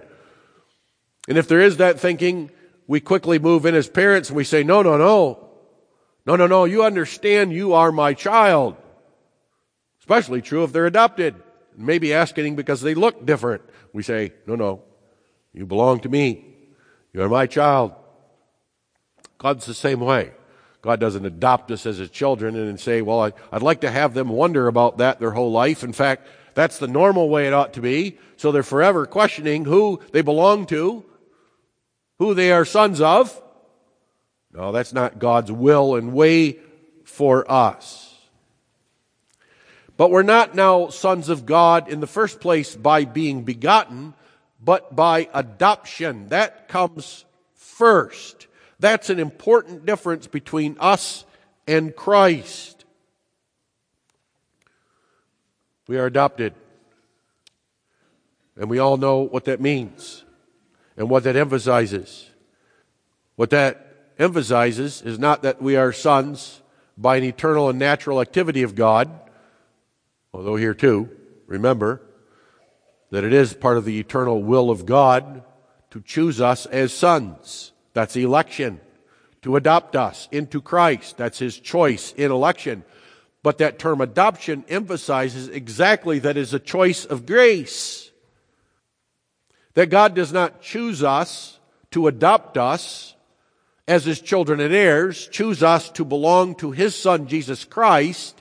And 1.27 1.37
if 1.37 1.47
there 1.47 1.61
is 1.61 1.77
that 1.77 1.99
thinking, 1.99 2.51
we 2.87 2.99
quickly 2.99 3.37
move 3.37 3.65
in 3.65 3.75
as 3.75 3.87
parents 3.87 4.29
and 4.29 4.37
we 4.37 4.43
say, 4.43 4.63
no, 4.63 4.81
no, 4.81 4.97
no. 4.97 5.49
No, 6.25 6.35
no, 6.35 6.47
no. 6.47 6.65
You 6.65 6.83
understand 6.83 7.53
you 7.53 7.73
are 7.73 7.91
my 7.91 8.13
child. 8.13 8.75
Especially 9.99 10.41
true 10.41 10.63
if 10.63 10.73
they're 10.73 10.85
adopted. 10.85 11.35
Maybe 11.75 12.13
asking 12.13 12.55
because 12.55 12.81
they 12.81 12.95
look 12.95 13.25
different. 13.25 13.61
We 13.93 14.03
say, 14.03 14.33
no, 14.45 14.55
no. 14.55 14.83
You 15.53 15.65
belong 15.65 15.99
to 16.01 16.09
me. 16.09 16.45
You're 17.13 17.29
my 17.29 17.45
child. 17.45 17.93
God's 19.37 19.65
the 19.65 19.73
same 19.73 19.99
way. 19.99 20.31
God 20.87 21.01
doesn't 21.01 21.25
adopt 21.25 21.69
us 21.71 21.85
as 21.85 21.97
his 21.97 22.09
children 22.09 22.55
and 22.55 22.79
say, 22.79 23.01
well, 23.01 23.19
I, 23.19 23.33
would 23.51 23.61
like 23.61 23.81
to 23.81 23.91
have 23.91 24.13
them 24.13 24.29
wonder 24.29 24.69
about 24.69 24.99
that 24.99 25.19
their 25.19 25.31
whole 25.31 25.51
life. 25.51 25.83
In 25.83 25.91
fact, 25.91 26.25
that's 26.53 26.77
the 26.77 26.87
normal 26.87 27.27
way 27.27 27.45
it 27.45 27.51
ought 27.51 27.73
to 27.73 27.81
be. 27.81 28.17
So 28.37 28.53
they're 28.53 28.63
forever 28.63 29.05
questioning 29.05 29.65
who 29.65 29.99
they 30.13 30.21
belong 30.21 30.65
to, 30.67 31.03
who 32.19 32.33
they 32.33 32.53
are 32.53 32.63
sons 32.63 33.01
of. 33.01 33.37
No, 34.53 34.71
that's 34.71 34.93
not 34.93 35.19
God's 35.19 35.51
will 35.51 35.95
and 35.95 36.13
way 36.13 36.57
for 37.03 37.51
us. 37.51 38.15
But 39.97 40.09
we're 40.09 40.23
not 40.23 40.55
now 40.55 40.87
sons 40.87 41.27
of 41.27 41.45
God 41.45 41.89
in 41.89 41.99
the 41.99 42.07
first 42.07 42.39
place 42.39 42.77
by 42.77 43.03
being 43.03 43.43
begotten, 43.43 44.13
but 44.63 44.95
by 44.95 45.27
adoption. 45.33 46.29
That 46.29 46.69
comes 46.69 47.25
first. 47.55 48.46
That's 48.79 49.09
an 49.09 49.19
important 49.19 49.85
difference 49.85 50.27
between 50.27 50.77
us 50.79 51.25
and 51.67 51.95
Christ. 51.95 52.85
We 55.87 55.97
are 55.97 56.05
adopted. 56.05 56.53
And 58.55 58.69
we 58.69 58.79
all 58.79 58.97
know 58.97 59.19
what 59.19 59.45
that 59.45 59.61
means 59.61 60.23
and 60.95 61.09
what 61.09 61.23
that 61.23 61.35
emphasizes. 61.35 62.29
What 63.35 63.51
that 63.51 64.11
emphasizes 64.17 65.01
is 65.01 65.19
not 65.19 65.43
that 65.43 65.61
we 65.61 65.75
are 65.75 65.93
sons 65.93 66.61
by 66.97 67.17
an 67.17 67.23
eternal 67.23 67.69
and 67.69 67.77
natural 67.77 68.19
activity 68.19 68.63
of 68.63 68.73
God, 68.73 69.09
although 70.33 70.55
here 70.55 70.73
too, 70.73 71.09
remember 71.45 72.01
that 73.11 73.23
it 73.23 73.33
is 73.33 73.53
part 73.53 73.77
of 73.77 73.85
the 73.85 73.99
eternal 73.99 74.41
will 74.41 74.69
of 74.69 74.85
God 74.85 75.43
to 75.91 76.01
choose 76.01 76.41
us 76.41 76.65
as 76.65 76.91
sons. 76.91 77.71
That's 77.97 78.15
election. 78.15 78.79
To 79.41 79.55
adopt 79.55 79.95
us 79.95 80.27
into 80.31 80.61
Christ. 80.61 81.17
That's 81.17 81.39
his 81.39 81.59
choice 81.59 82.13
in 82.15 82.31
election. 82.31 82.83
But 83.41 83.57
that 83.57 83.79
term 83.79 84.01
adoption 84.01 84.63
emphasizes 84.69 85.47
exactly 85.47 86.19
that 86.19 86.37
is 86.37 86.53
a 86.53 86.59
choice 86.59 87.05
of 87.05 87.25
grace. 87.25 88.11
That 89.73 89.89
God 89.89 90.13
does 90.13 90.31
not 90.31 90.61
choose 90.61 91.01
us 91.01 91.57
to 91.89 92.05
adopt 92.05 92.55
us 92.55 93.15
as 93.87 94.05
his 94.05 94.21
children 94.21 94.59
and 94.59 94.75
heirs, 94.75 95.27
choose 95.27 95.63
us 95.63 95.89
to 95.93 96.05
belong 96.05 96.53
to 96.57 96.69
his 96.69 96.93
son 96.93 97.25
Jesus 97.25 97.65
Christ 97.65 98.39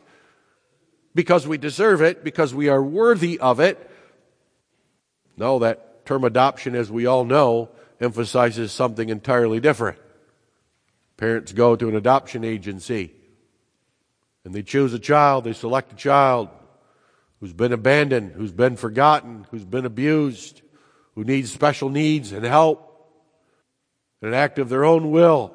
because 1.14 1.46
we 1.46 1.56
deserve 1.56 2.02
it, 2.02 2.22
because 2.22 2.54
we 2.54 2.68
are 2.68 2.82
worthy 2.82 3.40
of 3.40 3.58
it. 3.58 3.90
No, 5.34 5.60
that 5.60 6.04
term 6.04 6.24
adoption, 6.24 6.74
as 6.74 6.90
we 6.90 7.06
all 7.06 7.24
know, 7.24 7.70
emphasizes 8.00 8.72
something 8.72 9.08
entirely 9.08 9.60
different. 9.60 9.98
Parents 11.16 11.52
go 11.52 11.76
to 11.76 11.88
an 11.88 11.96
adoption 11.96 12.44
agency 12.44 13.12
and 14.44 14.54
they 14.54 14.62
choose 14.62 14.92
a 14.92 14.98
child, 14.98 15.44
they 15.44 15.52
select 15.52 15.92
a 15.92 15.96
child 15.96 16.48
who's 17.40 17.52
been 17.52 17.72
abandoned, 17.72 18.32
who's 18.32 18.52
been 18.52 18.76
forgotten, 18.76 19.46
who's 19.50 19.64
been 19.64 19.84
abused, 19.84 20.62
who 21.14 21.24
needs 21.24 21.50
special 21.50 21.88
needs 21.88 22.32
and 22.32 22.44
help. 22.44 22.82
In 24.22 24.28
an 24.28 24.34
act 24.34 24.58
of 24.58 24.68
their 24.68 24.84
own 24.84 25.10
will, 25.10 25.54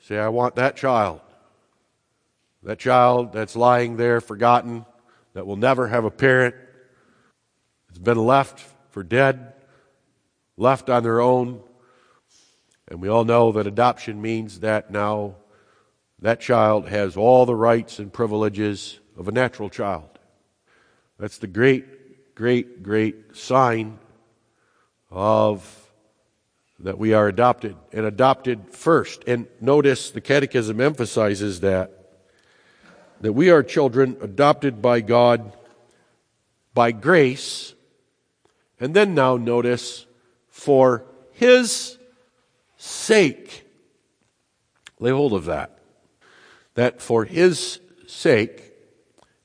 say, 0.00 0.18
I 0.18 0.28
want 0.28 0.56
that 0.56 0.76
child. 0.76 1.20
That 2.62 2.78
child 2.78 3.32
that's 3.32 3.54
lying 3.54 3.96
there 3.96 4.20
forgotten, 4.20 4.86
that 5.34 5.46
will 5.46 5.56
never 5.56 5.86
have 5.88 6.04
a 6.04 6.10
parent, 6.10 6.54
that's 7.88 7.98
been 7.98 8.18
left 8.18 8.60
for 8.90 9.02
dead 9.02 9.52
left 10.56 10.88
on 10.90 11.02
their 11.02 11.20
own. 11.20 11.60
And 12.88 13.00
we 13.00 13.08
all 13.08 13.24
know 13.24 13.52
that 13.52 13.66
adoption 13.66 14.22
means 14.22 14.60
that 14.60 14.90
now 14.90 15.36
that 16.20 16.40
child 16.40 16.88
has 16.88 17.16
all 17.16 17.46
the 17.46 17.54
rights 17.54 17.98
and 17.98 18.12
privileges 18.12 19.00
of 19.18 19.28
a 19.28 19.32
natural 19.32 19.68
child. 19.68 20.08
That's 21.18 21.38
the 21.38 21.46
great, 21.46 22.34
great, 22.34 22.82
great 22.82 23.36
sign 23.36 23.98
of 25.10 25.90
that 26.78 26.98
we 26.98 27.14
are 27.14 27.26
adopted 27.26 27.76
and 27.92 28.04
adopted 28.04 28.70
first. 28.70 29.24
And 29.26 29.46
notice 29.60 30.10
the 30.10 30.20
catechism 30.20 30.80
emphasizes 30.80 31.60
that 31.60 31.92
that 33.20 33.32
we 33.32 33.50
are 33.50 33.62
children 33.62 34.16
adopted 34.20 34.82
by 34.82 35.00
God 35.00 35.52
by 36.74 36.92
grace. 36.92 37.74
And 38.78 38.94
then 38.94 39.14
now 39.14 39.36
notice 39.36 40.05
for 40.66 41.04
his 41.30 41.96
sake. 42.76 43.64
Lay 44.98 45.12
hold 45.12 45.32
of 45.32 45.44
that. 45.44 45.78
That 46.74 47.00
for 47.00 47.24
his 47.24 47.78
sake 48.08 48.72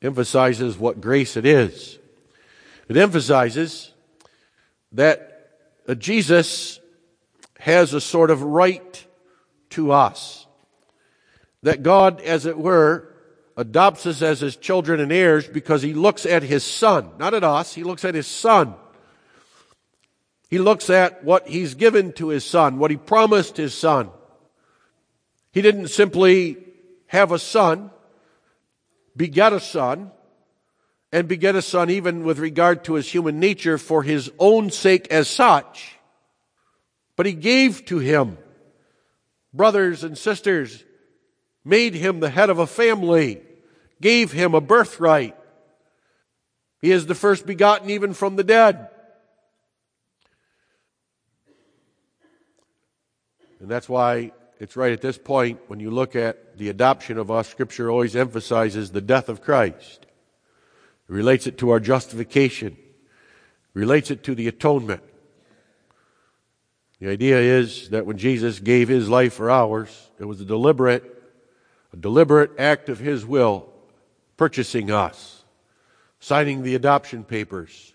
emphasizes 0.01 0.80
what 0.80 0.99
grace 0.99 1.38
it 1.38 1.45
is. 1.45 1.99
It 2.89 2.97
emphasizes 2.97 3.93
that 4.93 5.59
uh, 5.88 5.93
Jesus 5.93 6.80
has 7.59 7.93
a 7.93 8.01
sort 8.01 8.32
of 8.32 8.41
right 8.41 9.05
to 9.69 9.91
us. 9.91 10.47
That 11.61 11.84
God, 11.84 12.19
as 12.22 12.47
it 12.47 12.57
were, 12.57 13.13
adopts 13.55 14.07
us 14.07 14.24
as 14.24 14.39
his 14.39 14.55
children 14.55 14.99
and 14.99 15.11
heirs 15.11 15.47
because 15.47 15.84
he 15.84 15.93
looks 15.93 16.26
at 16.26 16.41
his 16.41 16.63
son, 16.63 17.11
not 17.19 17.36
at 17.36 17.43
us, 17.43 17.76
he 17.76 17.84
looks 17.84 18.03
at 18.03 18.15
his 18.15 18.26
son 18.26 18.74
he 20.52 20.60
looks 20.60 20.89
at 20.89 21.24
what 21.24 21.47
he's 21.47 21.76
given 21.76 22.12
to 22.14 22.28
his 22.28 22.43
son, 22.43 22.78
what 22.78 22.91
he 22.91 22.97
promised 22.97 23.56
his 23.56 23.74
son. 23.74 24.10
He 25.54 25.62
didn't 25.62 25.88
simply 25.88 26.58
have 27.08 27.32
a 27.32 27.39
son, 27.39 27.89
beget 29.16 29.54
a 29.54 29.62
son, 29.62 30.12
and 31.10 31.30
beget 31.30 31.56
a 31.56 31.62
son 31.62 31.89
even 31.89 32.26
with 32.26 32.38
regard 32.38 32.84
to 32.84 32.95
his 32.95 33.10
human 33.10 33.39
nature 33.39 33.78
for 33.78 34.04
his 34.04 34.30
own 34.39 34.70
sake 34.70 35.08
as 35.10 35.30
such, 35.30 35.97
but 37.16 37.26
he 37.26 37.34
gave 37.34 37.86
to 37.86 37.99
him 37.99 38.38
brothers 39.54 40.04
and 40.04 40.18
sisters, 40.18 40.84
made 41.64 41.93
him 41.93 42.20
the 42.20 42.30
head 42.30 42.49
of 42.49 42.60
a 42.60 42.68
family, 42.68 43.41
gave 44.02 44.34
him 44.34 44.54
a 44.54 44.62
birthright. 44.62 45.36
He 46.82 46.91
is 46.91 47.06
the 47.06 47.16
first 47.16 47.45
begotten 47.45 47.89
even 47.89 48.14
from 48.14 48.36
the 48.36 48.43
dead. 48.43 48.89
And 53.62 53.70
that's 53.70 53.88
why 53.88 54.32
it's 54.59 54.76
right 54.76 54.91
at 54.91 55.01
this 55.01 55.20
point 55.20 55.59
when 55.68 55.80
you 55.80 55.91
look 55.91 56.16
at 56.16 56.57
the 56.57 56.70
adoption 56.70 57.20
of 57.20 57.30
us, 57.30 57.47
Scripture 57.47 57.91
always 57.91 58.16
emphasizes 58.16 58.91
the 58.91 59.01
death 59.01 59.30
of 59.30 59.41
Christ. 59.41 60.07
It 61.07 61.14
relates 61.14 61.45
it 61.45 61.59
to 61.59 61.70
our 61.70 61.80
justification, 61.80 62.76
relates 63.76 64.09
it 64.09 64.24
to 64.24 64.34
the 64.34 64.47
atonement. 64.47 65.03
The 66.99 67.09
idea 67.09 67.38
is 67.39 67.89
that 67.89 68.07
when 68.07 68.18
Jesus 68.18 68.59
gave 68.59 68.88
his 68.88 69.07
life 69.07 69.34
for 69.34 69.51
ours, 69.51 70.09
it 70.20 70.26
was 70.26 70.41
a 70.41 70.45
deliberate, 70.45 71.03
a 71.93 71.97
deliberate 71.97 72.51
act 72.59 72.89
of 72.89 72.97
his 72.97 73.26
will 73.26 73.72
purchasing 74.38 74.89
us, 74.89 75.43
signing 76.20 76.64
the 76.64 76.74
adoption 76.74 77.24
papers, 77.24 77.93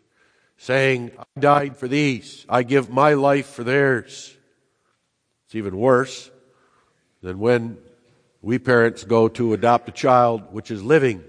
saying, 0.59 1.11
I 1.19 1.41
died 1.41 1.77
for 1.77 1.89
these, 1.89 2.47
I 2.49 2.63
give 2.63 2.89
my 2.89 3.15
life 3.15 3.47
for 3.49 3.65
theirs. 3.65 4.36
It's 5.47 5.55
even 5.55 5.77
worse 5.77 6.31
than 7.23 7.39
when 7.39 7.79
we 8.43 8.59
parents 8.59 9.05
go 9.05 9.29
to 9.29 9.53
adopt 9.55 9.89
a 9.89 9.93
child 9.93 10.53
which 10.53 10.71
is 10.71 10.83
living, 10.83 11.25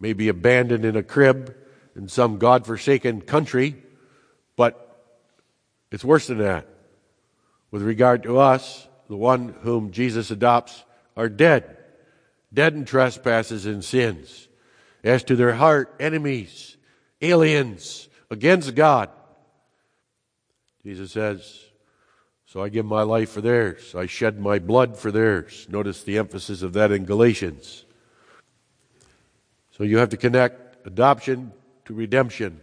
maybe 0.00 0.28
abandoned 0.28 0.84
in 0.84 0.96
a 0.96 1.02
crib 1.02 1.54
in 1.94 2.08
some 2.08 2.38
God-forsaken 2.38 3.22
country, 3.22 3.76
but 4.56 4.82
it's 5.90 6.04
worse 6.04 6.26
than 6.26 6.38
that. 6.38 6.66
With 7.70 7.82
regard 7.82 8.22
to 8.24 8.38
us, 8.38 8.86
the 9.08 9.16
one 9.16 9.54
whom 9.62 9.90
Jesus 9.90 10.30
adopts 10.30 10.84
are 11.16 11.28
dead, 11.28 11.76
dead 12.52 12.74
in 12.74 12.84
trespasses 12.84 13.66
and 13.66 13.84
sins. 13.84 14.48
As 15.04 15.22
to 15.24 15.36
their 15.36 15.54
heart, 15.54 15.94
enemies, 16.00 16.76
aliens 17.20 18.08
against 18.30 18.74
God. 18.74 19.10
Jesus 20.82 21.12
says, 21.12 21.65
So 22.56 22.62
I 22.62 22.70
give 22.70 22.86
my 22.86 23.02
life 23.02 23.32
for 23.32 23.42
theirs. 23.42 23.94
I 23.94 24.06
shed 24.06 24.40
my 24.40 24.58
blood 24.58 24.96
for 24.96 25.12
theirs. 25.12 25.66
Notice 25.68 26.02
the 26.02 26.16
emphasis 26.16 26.62
of 26.62 26.72
that 26.72 26.90
in 26.90 27.04
Galatians. 27.04 27.84
So 29.72 29.84
you 29.84 29.98
have 29.98 30.08
to 30.08 30.16
connect 30.16 30.86
adoption 30.86 31.52
to 31.84 31.92
redemption, 31.92 32.62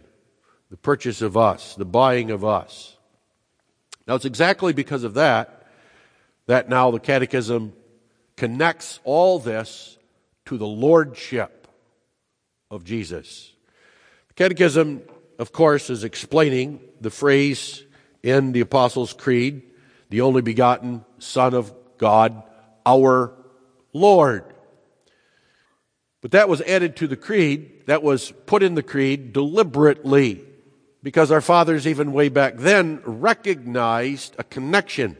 the 0.68 0.76
purchase 0.76 1.22
of 1.22 1.36
us, 1.36 1.76
the 1.76 1.84
buying 1.84 2.32
of 2.32 2.44
us. 2.44 2.96
Now, 4.08 4.16
it's 4.16 4.24
exactly 4.24 4.72
because 4.72 5.04
of 5.04 5.14
that 5.14 5.64
that 6.48 6.68
now 6.68 6.90
the 6.90 6.98
Catechism 6.98 7.72
connects 8.36 8.98
all 9.04 9.38
this 9.38 9.96
to 10.46 10.58
the 10.58 10.66
Lordship 10.66 11.68
of 12.68 12.82
Jesus. 12.82 13.52
The 14.26 14.34
Catechism, 14.34 15.02
of 15.38 15.52
course, 15.52 15.88
is 15.88 16.02
explaining 16.02 16.80
the 17.00 17.10
phrase 17.10 17.84
in 18.24 18.50
the 18.50 18.60
Apostles' 18.60 19.12
Creed, 19.12 19.62
the 20.14 20.20
only 20.20 20.42
begotten 20.42 21.04
Son 21.18 21.54
of 21.54 21.74
God, 21.98 22.40
our 22.86 23.34
Lord. 23.92 24.44
But 26.20 26.30
that 26.30 26.48
was 26.48 26.60
added 26.60 26.94
to 26.98 27.08
the 27.08 27.16
creed, 27.16 27.82
that 27.86 28.04
was 28.04 28.30
put 28.46 28.62
in 28.62 28.76
the 28.76 28.82
creed 28.84 29.32
deliberately 29.32 30.44
because 31.02 31.32
our 31.32 31.40
fathers, 31.40 31.84
even 31.84 32.12
way 32.12 32.28
back 32.28 32.58
then, 32.58 33.02
recognized 33.04 34.36
a 34.38 34.44
connection 34.44 35.16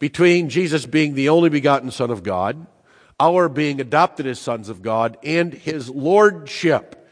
between 0.00 0.48
Jesus 0.48 0.84
being 0.84 1.14
the 1.14 1.28
only 1.28 1.48
begotten 1.48 1.92
Son 1.92 2.10
of 2.10 2.24
God, 2.24 2.66
our 3.20 3.48
being 3.48 3.80
adopted 3.80 4.26
as 4.26 4.40
sons 4.40 4.70
of 4.70 4.82
God, 4.82 5.18
and 5.22 5.54
his 5.54 5.88
lordship. 5.88 7.08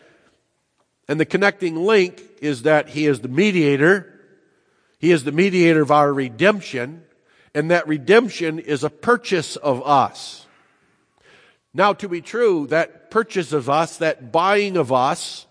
And 1.07 1.21
the 1.21 1.27
connecting 1.27 1.77
link 1.77 2.21
is 2.43 2.63
that 2.63 2.89
he 2.89 3.07
is 3.07 3.21
the 3.21 3.29
mediator, 3.29 4.10
he 5.01 5.13
is 5.13 5.25
the 5.25 5.33
mediator 5.33 5.81
of 5.81 5.91
our 5.91 6.13
redemption, 6.13 7.03
and 7.55 7.71
that 7.71 7.89
redemption 7.89 8.59
is 8.59 8.85
a 8.85 8.91
purchase 8.91 9.57
of 9.57 9.83
us. 9.87 10.47
Now, 11.73 11.95
to 11.95 12.09
be 12.09 12.21
true, 12.21 12.67
that 12.67 13.11
purchase 13.11 13.55
of 13.55 13.71
us, 13.71 13.97
that 13.97 14.31
buying 14.31 14.77
of 14.77 14.93
us, 14.93 15.47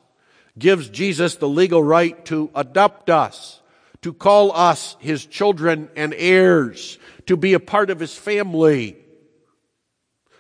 gives 0.57 0.87
Jesus 0.87 1.35
the 1.35 1.49
legal 1.49 1.83
right 1.83 2.23
to 2.25 2.51
adopt 2.53 3.09
us, 3.09 3.59
to 4.03 4.13
call 4.13 4.51
us 4.55 4.95
his 4.99 5.25
children 5.25 5.89
and 5.95 6.13
heirs, 6.15 6.99
to 7.25 7.35
be 7.35 7.53
a 7.53 7.59
part 7.59 7.89
of 7.89 7.99
his 7.99 8.15
family, 8.15 8.97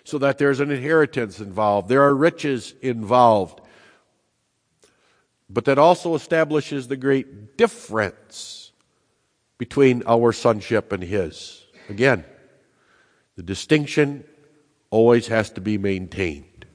so 0.03 0.19
that 0.19 0.37
there's 0.37 0.59
an 0.59 0.69
inheritance 0.69 1.39
involved, 1.39 1.89
there 1.89 2.03
are 2.03 2.13
riches 2.13 2.75
involved. 2.81 3.59
But 5.49 5.65
that 5.65 5.79
also 5.79 6.13
establishes 6.13 6.87
the 6.87 6.97
great 6.97 7.57
difference 7.57 8.68
between 9.59 10.01
our 10.07 10.31
sonship 10.31 10.91
and 10.91 11.03
his. 11.03 11.63
Again, 11.89 12.25
the 13.35 13.43
distinction 13.43 14.23
always 14.89 15.27
has 15.27 15.51
to 15.51 15.61
be 15.61 15.77
maintained. 15.77 16.65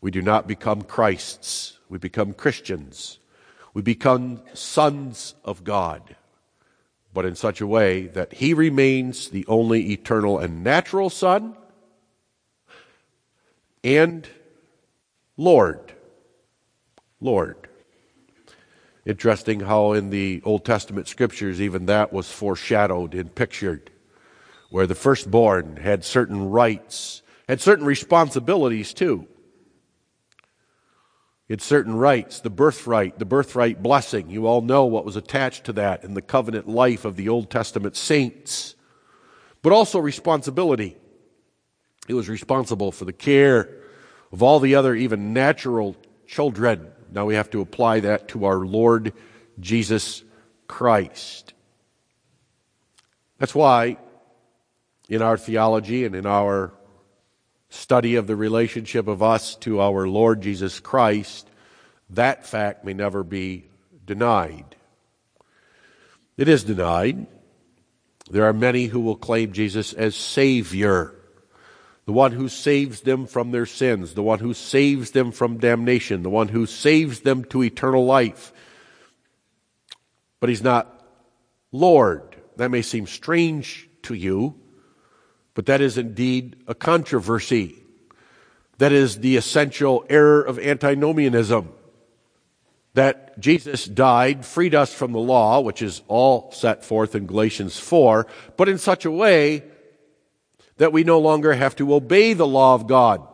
We 0.00 0.10
do 0.10 0.22
not 0.22 0.48
become 0.48 0.80
Christ's 0.80 1.74
we 1.94 1.98
become 1.98 2.32
Christians. 2.32 3.18
We 3.72 3.80
become 3.82 4.42
sons 4.52 5.34
of 5.44 5.62
God, 5.62 6.16
but 7.12 7.24
in 7.24 7.36
such 7.36 7.60
a 7.60 7.68
way 7.68 8.06
that 8.08 8.34
He 8.34 8.54
remains 8.54 9.28
the 9.28 9.46
only 9.46 9.92
eternal 9.92 10.38
and 10.38 10.64
natural 10.64 11.08
Son 11.08 11.56
and 13.82 14.28
Lord. 15.36 15.92
Lord. 17.20 17.68
Interesting 19.06 19.60
how 19.60 19.92
in 19.92 20.10
the 20.10 20.40
Old 20.44 20.64
Testament 20.64 21.08
scriptures 21.08 21.60
even 21.60 21.86
that 21.86 22.12
was 22.12 22.30
foreshadowed 22.30 23.14
and 23.14 23.34
pictured, 23.34 23.90
where 24.70 24.86
the 24.86 24.94
firstborn 24.94 25.76
had 25.76 26.04
certain 26.04 26.50
rights, 26.50 27.22
had 27.48 27.60
certain 27.60 27.84
responsibilities 27.84 28.94
too. 28.94 29.26
It's 31.46 31.64
certain 31.64 31.94
rights, 31.94 32.40
the 32.40 32.48
birthright, 32.48 33.18
the 33.18 33.26
birthright 33.26 33.82
blessing. 33.82 34.30
You 34.30 34.46
all 34.46 34.62
know 34.62 34.86
what 34.86 35.04
was 35.04 35.16
attached 35.16 35.64
to 35.64 35.74
that 35.74 36.02
in 36.02 36.14
the 36.14 36.22
covenant 36.22 36.66
life 36.66 37.04
of 37.04 37.16
the 37.16 37.28
Old 37.28 37.50
Testament 37.50 37.96
saints. 37.96 38.74
But 39.60 39.72
also 39.72 39.98
responsibility. 39.98 40.96
It 42.08 42.14
was 42.14 42.30
responsible 42.30 42.92
for 42.92 43.04
the 43.04 43.12
care 43.12 43.68
of 44.32 44.42
all 44.42 44.58
the 44.58 44.74
other, 44.74 44.94
even 44.94 45.34
natural 45.34 45.96
children. 46.26 46.90
Now 47.14 47.26
we 47.26 47.36
have 47.36 47.50
to 47.50 47.60
apply 47.60 48.00
that 48.00 48.28
to 48.28 48.44
our 48.44 48.58
Lord 48.58 49.12
Jesus 49.60 50.24
Christ. 50.66 51.54
That's 53.38 53.54
why 53.54 53.98
in 55.08 55.22
our 55.22 55.36
theology 55.36 56.04
and 56.04 56.16
in 56.16 56.26
our 56.26 56.72
study 57.68 58.16
of 58.16 58.26
the 58.26 58.36
relationship 58.36 59.06
of 59.06 59.22
us 59.22 59.54
to 59.56 59.80
our 59.80 60.08
Lord 60.08 60.40
Jesus 60.40 60.80
Christ, 60.80 61.48
that 62.10 62.46
fact 62.46 62.84
may 62.84 62.94
never 62.94 63.22
be 63.22 63.66
denied. 64.04 64.76
It 66.36 66.48
is 66.48 66.64
denied. 66.64 67.26
There 68.28 68.44
are 68.44 68.52
many 68.52 68.86
who 68.86 69.00
will 69.00 69.16
claim 69.16 69.52
Jesus 69.52 69.92
as 69.92 70.16
Savior, 70.16 71.14
the 72.06 72.12
one 72.12 72.32
who 72.32 72.48
saves 72.48 73.00
them 73.00 73.26
from 73.26 73.50
their 73.50 73.66
sins, 73.66 74.14
the 74.14 74.22
one 74.22 74.38
who 74.38 74.52
saves 74.52 75.12
them 75.12 75.32
from 75.32 75.58
damnation, 75.58 76.22
the 76.22 76.30
one 76.30 76.48
who 76.48 76.66
saves 76.66 77.20
them 77.20 77.44
to 77.44 77.62
eternal 77.62 78.04
life. 78.04 78.52
But 80.40 80.50
He's 80.50 80.62
not 80.62 81.02
Lord. 81.72 82.36
That 82.56 82.70
may 82.70 82.82
seem 82.82 83.06
strange 83.06 83.88
to 84.02 84.14
you. 84.14 84.54
But 85.54 85.66
that 85.66 85.80
is 85.80 85.96
indeed 85.96 86.56
a 86.66 86.74
controversy. 86.74 87.76
That 88.78 88.92
is 88.92 89.20
the 89.20 89.36
essential 89.36 90.04
error 90.10 90.42
of 90.42 90.58
antinomianism. 90.58 91.72
That 92.94 93.38
Jesus 93.40 93.86
died, 93.86 94.44
freed 94.44 94.74
us 94.74 94.92
from 94.92 95.12
the 95.12 95.18
law, 95.18 95.60
which 95.60 95.80
is 95.80 96.02
all 96.06 96.52
set 96.52 96.84
forth 96.84 97.14
in 97.14 97.26
Galatians 97.26 97.78
4, 97.78 98.26
but 98.56 98.68
in 98.68 98.78
such 98.78 99.04
a 99.04 99.10
way 99.10 99.64
that 100.78 100.92
we 100.92 101.04
no 101.04 101.18
longer 101.18 101.52
have 101.52 101.76
to 101.76 101.94
obey 101.94 102.32
the 102.32 102.46
law 102.46 102.74
of 102.74 102.86
God. 102.86 103.26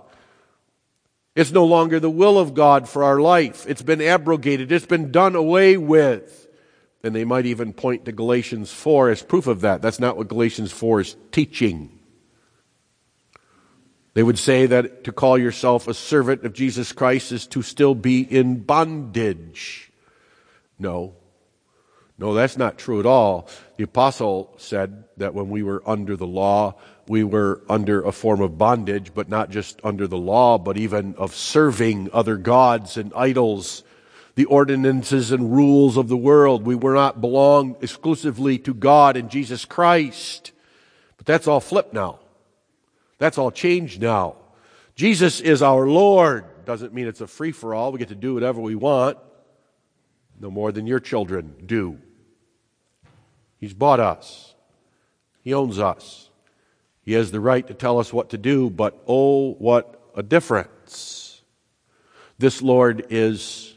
It's 1.36 1.52
no 1.52 1.64
longer 1.64 2.00
the 2.00 2.10
will 2.10 2.38
of 2.38 2.54
God 2.54 2.88
for 2.88 3.04
our 3.04 3.20
life. 3.20 3.64
It's 3.68 3.82
been 3.82 4.02
abrogated. 4.02 4.72
It's 4.72 4.86
been 4.86 5.12
done 5.12 5.36
away 5.36 5.76
with. 5.76 6.48
And 7.02 7.14
they 7.14 7.24
might 7.24 7.46
even 7.46 7.72
point 7.72 8.04
to 8.04 8.12
Galatians 8.12 8.70
4 8.72 9.10
as 9.10 9.22
proof 9.22 9.46
of 9.46 9.62
that. 9.62 9.80
That's 9.80 10.00
not 10.00 10.16
what 10.16 10.28
Galatians 10.28 10.72
4 10.72 11.00
is 11.00 11.16
teaching. 11.32 11.98
They 14.12 14.22
would 14.22 14.38
say 14.38 14.66
that 14.66 15.04
to 15.04 15.12
call 15.12 15.38
yourself 15.38 15.86
a 15.86 15.94
servant 15.94 16.44
of 16.44 16.52
Jesus 16.52 16.92
Christ 16.92 17.32
is 17.32 17.46
to 17.48 17.62
still 17.62 17.94
be 17.94 18.20
in 18.20 18.60
bondage. 18.60 19.92
No. 20.78 21.14
No, 22.18 22.34
that's 22.34 22.58
not 22.58 22.76
true 22.76 23.00
at 23.00 23.06
all. 23.06 23.48
The 23.78 23.84
apostle 23.84 24.54
said 24.58 25.04
that 25.16 25.32
when 25.32 25.48
we 25.48 25.62
were 25.62 25.82
under 25.86 26.16
the 26.16 26.26
law, 26.26 26.74
we 27.10 27.24
were 27.24 27.60
under 27.68 28.00
a 28.04 28.12
form 28.12 28.40
of 28.40 28.56
bondage, 28.56 29.12
but 29.12 29.28
not 29.28 29.50
just 29.50 29.80
under 29.82 30.06
the 30.06 30.16
law, 30.16 30.56
but 30.58 30.76
even 30.76 31.12
of 31.16 31.34
serving 31.34 32.08
other 32.12 32.36
gods 32.36 32.96
and 32.96 33.12
idols, 33.16 33.82
the 34.36 34.44
ordinances 34.44 35.32
and 35.32 35.52
rules 35.52 35.96
of 35.96 36.06
the 36.06 36.16
world. 36.16 36.64
We 36.64 36.76
were 36.76 36.94
not 36.94 37.20
belong 37.20 37.74
exclusively 37.80 38.58
to 38.58 38.72
God 38.72 39.16
and 39.16 39.28
Jesus 39.28 39.64
Christ. 39.64 40.52
But 41.16 41.26
that's 41.26 41.48
all 41.48 41.58
flipped 41.58 41.92
now. 41.92 42.20
That's 43.18 43.38
all 43.38 43.50
changed 43.50 44.00
now. 44.00 44.36
Jesus 44.94 45.40
is 45.40 45.62
our 45.62 45.88
Lord. 45.88 46.64
Doesn't 46.64 46.94
mean 46.94 47.08
it's 47.08 47.20
a 47.20 47.26
free 47.26 47.50
for 47.50 47.74
all. 47.74 47.90
We 47.90 47.98
get 47.98 48.10
to 48.10 48.14
do 48.14 48.34
whatever 48.34 48.60
we 48.60 48.76
want. 48.76 49.18
No 50.38 50.48
more 50.48 50.70
than 50.70 50.86
your 50.86 51.00
children 51.00 51.56
do. 51.66 51.98
He's 53.58 53.74
bought 53.74 53.98
us. 53.98 54.54
He 55.42 55.52
owns 55.52 55.80
us. 55.80 56.29
He 57.02 57.12
has 57.12 57.30
the 57.30 57.40
right 57.40 57.66
to 57.66 57.74
tell 57.74 57.98
us 57.98 58.12
what 58.12 58.30
to 58.30 58.38
do, 58.38 58.70
but 58.70 59.02
oh, 59.06 59.52
what 59.54 60.10
a 60.14 60.22
difference. 60.22 61.42
This 62.38 62.62
Lord 62.62 63.06
is 63.10 63.76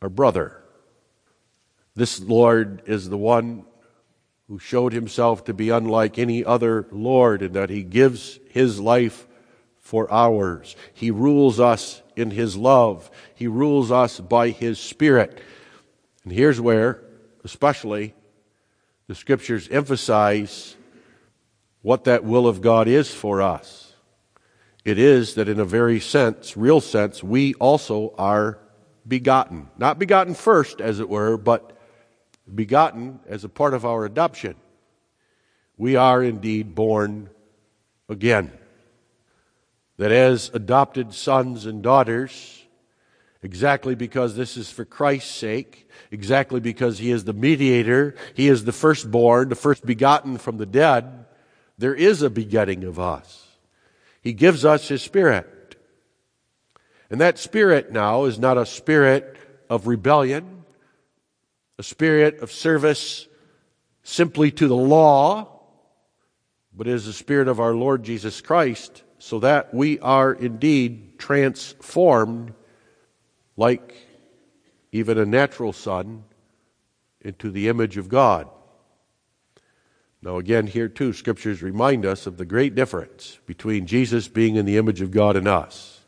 our 0.00 0.08
brother. 0.08 0.62
This 1.94 2.20
Lord 2.20 2.82
is 2.86 3.08
the 3.08 3.18
one 3.18 3.64
who 4.48 4.58
showed 4.58 4.92
himself 4.92 5.44
to 5.44 5.54
be 5.54 5.70
unlike 5.70 6.18
any 6.18 6.44
other 6.44 6.86
Lord 6.90 7.42
in 7.42 7.52
that 7.52 7.70
he 7.70 7.82
gives 7.82 8.38
his 8.50 8.80
life 8.80 9.26
for 9.80 10.10
ours. 10.12 10.76
He 10.94 11.10
rules 11.10 11.60
us 11.60 12.02
in 12.16 12.30
his 12.30 12.56
love. 12.56 13.10
He 13.34 13.46
rules 13.46 13.90
us 13.90 14.20
by 14.20 14.50
his 14.50 14.78
spirit. 14.78 15.40
And 16.24 16.32
here's 16.32 16.60
where, 16.60 17.02
especially, 17.44 18.14
the 19.06 19.14
scriptures 19.14 19.68
emphasize 19.70 20.76
what 21.82 22.04
that 22.04 22.24
will 22.24 22.46
of 22.46 22.60
God 22.60 22.88
is 22.88 23.12
for 23.12 23.42
us. 23.42 23.92
It 24.84 24.98
is 24.98 25.34
that 25.34 25.48
in 25.48 25.60
a 25.60 25.64
very 25.64 26.00
sense, 26.00 26.56
real 26.56 26.80
sense, 26.80 27.22
we 27.22 27.54
also 27.54 28.14
are 28.18 28.58
begotten. 29.06 29.68
Not 29.78 29.98
begotten 29.98 30.34
first, 30.34 30.80
as 30.80 31.00
it 31.00 31.08
were, 31.08 31.36
but 31.36 31.76
begotten 32.52 33.20
as 33.28 33.44
a 33.44 33.48
part 33.48 33.74
of 33.74 33.84
our 33.84 34.04
adoption. 34.04 34.56
We 35.76 35.96
are 35.96 36.22
indeed 36.22 36.74
born 36.74 37.30
again. 38.08 38.52
That 39.98 40.12
as 40.12 40.50
adopted 40.52 41.14
sons 41.14 41.66
and 41.66 41.82
daughters, 41.82 42.64
exactly 43.42 43.94
because 43.94 44.34
this 44.36 44.56
is 44.56 44.70
for 44.70 44.84
Christ's 44.84 45.30
sake, 45.30 45.88
exactly 46.10 46.60
because 46.60 46.98
He 46.98 47.10
is 47.10 47.24
the 47.24 47.32
mediator, 47.32 48.16
He 48.34 48.48
is 48.48 48.64
the 48.64 48.72
firstborn, 48.72 49.48
the 49.48 49.54
first 49.54 49.86
begotten 49.86 50.38
from 50.38 50.56
the 50.56 50.66
dead, 50.66 51.21
there 51.82 51.94
is 51.96 52.22
a 52.22 52.30
begetting 52.30 52.84
of 52.84 53.00
us. 53.00 53.48
He 54.20 54.32
gives 54.32 54.64
us 54.64 54.86
His 54.86 55.02
Spirit. 55.02 55.74
And 57.10 57.20
that 57.20 57.40
Spirit 57.40 57.90
now 57.90 58.24
is 58.24 58.38
not 58.38 58.56
a 58.56 58.64
spirit 58.64 59.36
of 59.68 59.88
rebellion, 59.88 60.64
a 61.80 61.82
spirit 61.82 62.38
of 62.38 62.52
service 62.52 63.26
simply 64.04 64.52
to 64.52 64.68
the 64.68 64.76
law, 64.76 65.60
but 66.72 66.86
is 66.86 67.04
the 67.04 67.12
Spirit 67.12 67.48
of 67.48 67.58
our 67.58 67.74
Lord 67.74 68.04
Jesus 68.04 68.40
Christ, 68.40 69.02
so 69.18 69.40
that 69.40 69.74
we 69.74 69.98
are 69.98 70.32
indeed 70.32 71.18
transformed 71.18 72.54
like 73.56 73.92
even 74.92 75.18
a 75.18 75.26
natural 75.26 75.72
son 75.72 76.22
into 77.20 77.50
the 77.50 77.68
image 77.68 77.96
of 77.96 78.08
God. 78.08 78.48
Now, 80.22 80.38
again, 80.38 80.68
here 80.68 80.88
too, 80.88 81.12
scriptures 81.12 81.62
remind 81.62 82.06
us 82.06 82.28
of 82.28 82.36
the 82.36 82.44
great 82.44 82.76
difference 82.76 83.40
between 83.44 83.86
Jesus 83.86 84.28
being 84.28 84.54
in 84.54 84.66
the 84.66 84.76
image 84.76 85.00
of 85.00 85.10
God 85.10 85.34
and 85.34 85.48
us. 85.48 86.00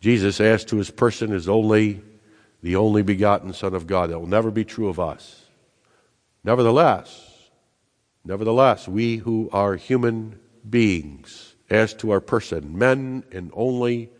Jesus, 0.00 0.40
as 0.40 0.64
to 0.66 0.76
his 0.76 0.90
person, 0.90 1.32
is 1.32 1.48
only 1.48 2.00
the 2.62 2.76
only 2.76 3.02
begotten 3.02 3.52
Son 3.52 3.74
of 3.74 3.88
God. 3.88 4.10
That 4.10 4.20
will 4.20 4.28
never 4.28 4.52
be 4.52 4.64
true 4.64 4.88
of 4.88 5.00
us. 5.00 5.46
Nevertheless, 6.44 7.48
nevertheless, 8.24 8.86
we 8.86 9.16
who 9.16 9.50
are 9.52 9.74
human 9.74 10.38
beings, 10.68 11.54
as 11.68 11.92
to 11.94 12.12
our 12.12 12.20
person, 12.20 12.78
men 12.78 13.24
and 13.32 13.50
only 13.52 14.10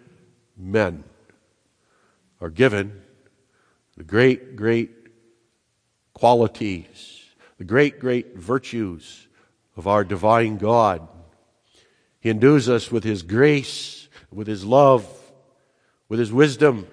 men, 0.56 1.04
are 2.40 2.50
given 2.50 3.00
the 3.96 4.02
great, 4.02 4.56
great 4.56 4.90
qualities, 6.14 7.15
the 7.58 7.64
great, 7.64 7.98
great 8.00 8.36
virtues 8.36 9.28
of 9.76 9.86
our 9.86 10.04
divine 10.04 10.58
God. 10.58 11.06
He 12.20 12.30
endues 12.30 12.68
us 12.68 12.90
with 12.90 13.04
His 13.04 13.22
grace, 13.22 14.08
with 14.32 14.46
His 14.46 14.64
love, 14.64 15.06
with 16.08 16.18
His 16.18 16.32
wisdom, 16.32 16.86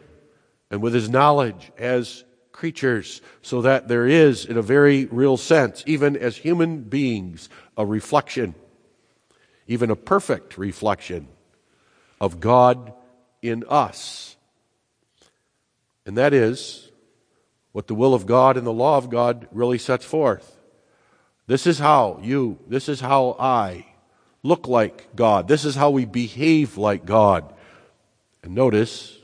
and 0.69 0.81
with 0.81 0.93
His 0.93 1.09
knowledge 1.09 1.71
as 1.77 2.23
creatures, 2.51 3.21
so 3.41 3.61
that 3.63 3.87
there 3.87 4.07
is, 4.07 4.45
in 4.45 4.57
a 4.57 4.61
very 4.61 5.05
real 5.05 5.37
sense, 5.37 5.83
even 5.87 6.15
as 6.15 6.37
human 6.37 6.81
beings, 6.81 7.49
a 7.77 7.85
reflection, 7.85 8.55
even 9.67 9.89
a 9.89 9.95
perfect 9.95 10.57
reflection 10.57 11.27
of 12.21 12.39
God 12.39 12.93
in 13.41 13.63
us. 13.67 14.37
And 16.05 16.17
that 16.17 16.33
is 16.33 16.82
what 17.73 17.87
the 17.87 17.95
will 17.95 18.13
of 18.13 18.25
God 18.25 18.55
and 18.55 18.65
the 18.65 18.71
law 18.71 18.97
of 18.97 19.09
God 19.09 19.47
really 19.51 19.77
sets 19.77 20.05
forth. 20.05 20.61
This 21.47 21.67
is 21.67 21.79
how 21.79 22.19
you, 22.23 22.59
this 22.67 22.87
is 22.87 23.01
how 23.01 23.35
I 23.37 23.87
look 24.43 24.67
like 24.67 25.13
God. 25.15 25.47
This 25.47 25.65
is 25.65 25.75
how 25.75 25.89
we 25.89 26.05
behave 26.05 26.77
like 26.77 27.05
God. 27.05 27.53
And 28.41 28.55
notice, 28.55 29.17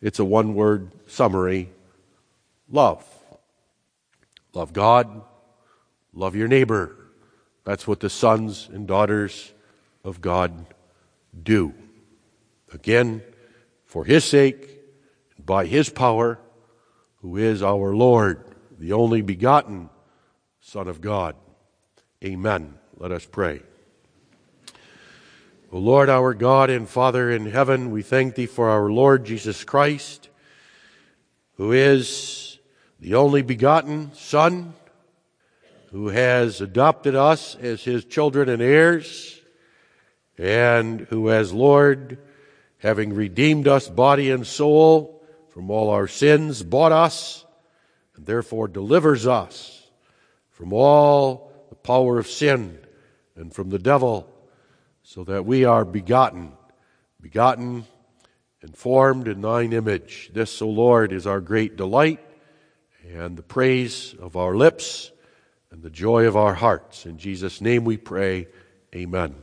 it's 0.00 0.18
a 0.18 0.24
one 0.24 0.54
word 0.54 0.92
summary 1.08 1.70
love. 2.70 3.04
Love 4.54 4.72
God, 4.72 5.22
love 6.12 6.36
your 6.36 6.48
neighbor. 6.48 6.96
That's 7.64 7.86
what 7.86 8.00
the 8.00 8.10
sons 8.10 8.68
and 8.70 8.86
daughters 8.86 9.54
of 10.04 10.20
God 10.20 10.66
do. 11.40 11.72
Again, 12.72 13.22
for 13.86 14.04
His 14.04 14.24
sake, 14.24 14.80
by 15.44 15.66
His 15.66 15.88
power, 15.88 16.38
who 17.22 17.36
is 17.36 17.62
our 17.62 17.94
Lord, 17.94 18.42
the 18.78 18.92
only 18.92 19.22
begotten 19.22 19.88
Son 20.60 20.88
of 20.88 21.00
God. 21.00 21.36
Amen. 22.22 22.74
Let 22.96 23.12
us 23.12 23.24
pray. 23.24 23.62
O 25.70 25.78
Lord, 25.78 26.10
our 26.10 26.34
God 26.34 26.68
and 26.68 26.88
Father 26.88 27.30
in 27.30 27.46
heaven, 27.46 27.92
we 27.92 28.02
thank 28.02 28.34
Thee 28.34 28.46
for 28.46 28.68
our 28.68 28.90
Lord 28.90 29.24
Jesus 29.24 29.64
Christ, 29.64 30.28
who 31.56 31.72
is 31.72 32.58
the 33.00 33.14
only 33.14 33.42
begotten 33.42 34.12
Son, 34.14 34.74
who 35.92 36.08
has 36.08 36.60
adopted 36.60 37.14
us 37.14 37.54
as 37.54 37.84
His 37.84 38.04
children 38.04 38.48
and 38.48 38.60
heirs, 38.60 39.40
and 40.36 41.02
who, 41.02 41.30
as 41.30 41.52
Lord, 41.52 42.18
having 42.78 43.14
redeemed 43.14 43.68
us 43.68 43.88
body 43.88 44.30
and 44.30 44.46
soul, 44.46 45.21
from 45.52 45.70
all 45.70 45.90
our 45.90 46.08
sins, 46.08 46.62
bought 46.62 46.92
us, 46.92 47.44
and 48.16 48.24
therefore 48.24 48.68
delivers 48.68 49.26
us 49.26 49.86
from 50.50 50.72
all 50.72 51.52
the 51.68 51.74
power 51.74 52.18
of 52.18 52.26
sin 52.26 52.78
and 53.36 53.52
from 53.52 53.68
the 53.68 53.78
devil, 53.78 54.26
so 55.02 55.24
that 55.24 55.44
we 55.44 55.64
are 55.64 55.84
begotten, 55.84 56.52
begotten 57.20 57.84
and 58.62 58.76
formed 58.76 59.28
in 59.28 59.42
thine 59.42 59.72
image. 59.74 60.30
This, 60.32 60.62
O 60.62 60.68
Lord, 60.68 61.12
is 61.12 61.26
our 61.26 61.40
great 61.40 61.76
delight 61.76 62.20
and 63.06 63.36
the 63.36 63.42
praise 63.42 64.14
of 64.18 64.36
our 64.36 64.54
lips 64.54 65.10
and 65.70 65.82
the 65.82 65.90
joy 65.90 66.26
of 66.26 66.36
our 66.36 66.54
hearts. 66.54 67.04
In 67.04 67.18
Jesus' 67.18 67.60
name 67.60 67.84
we 67.84 67.98
pray, 67.98 68.46
amen. 68.94 69.41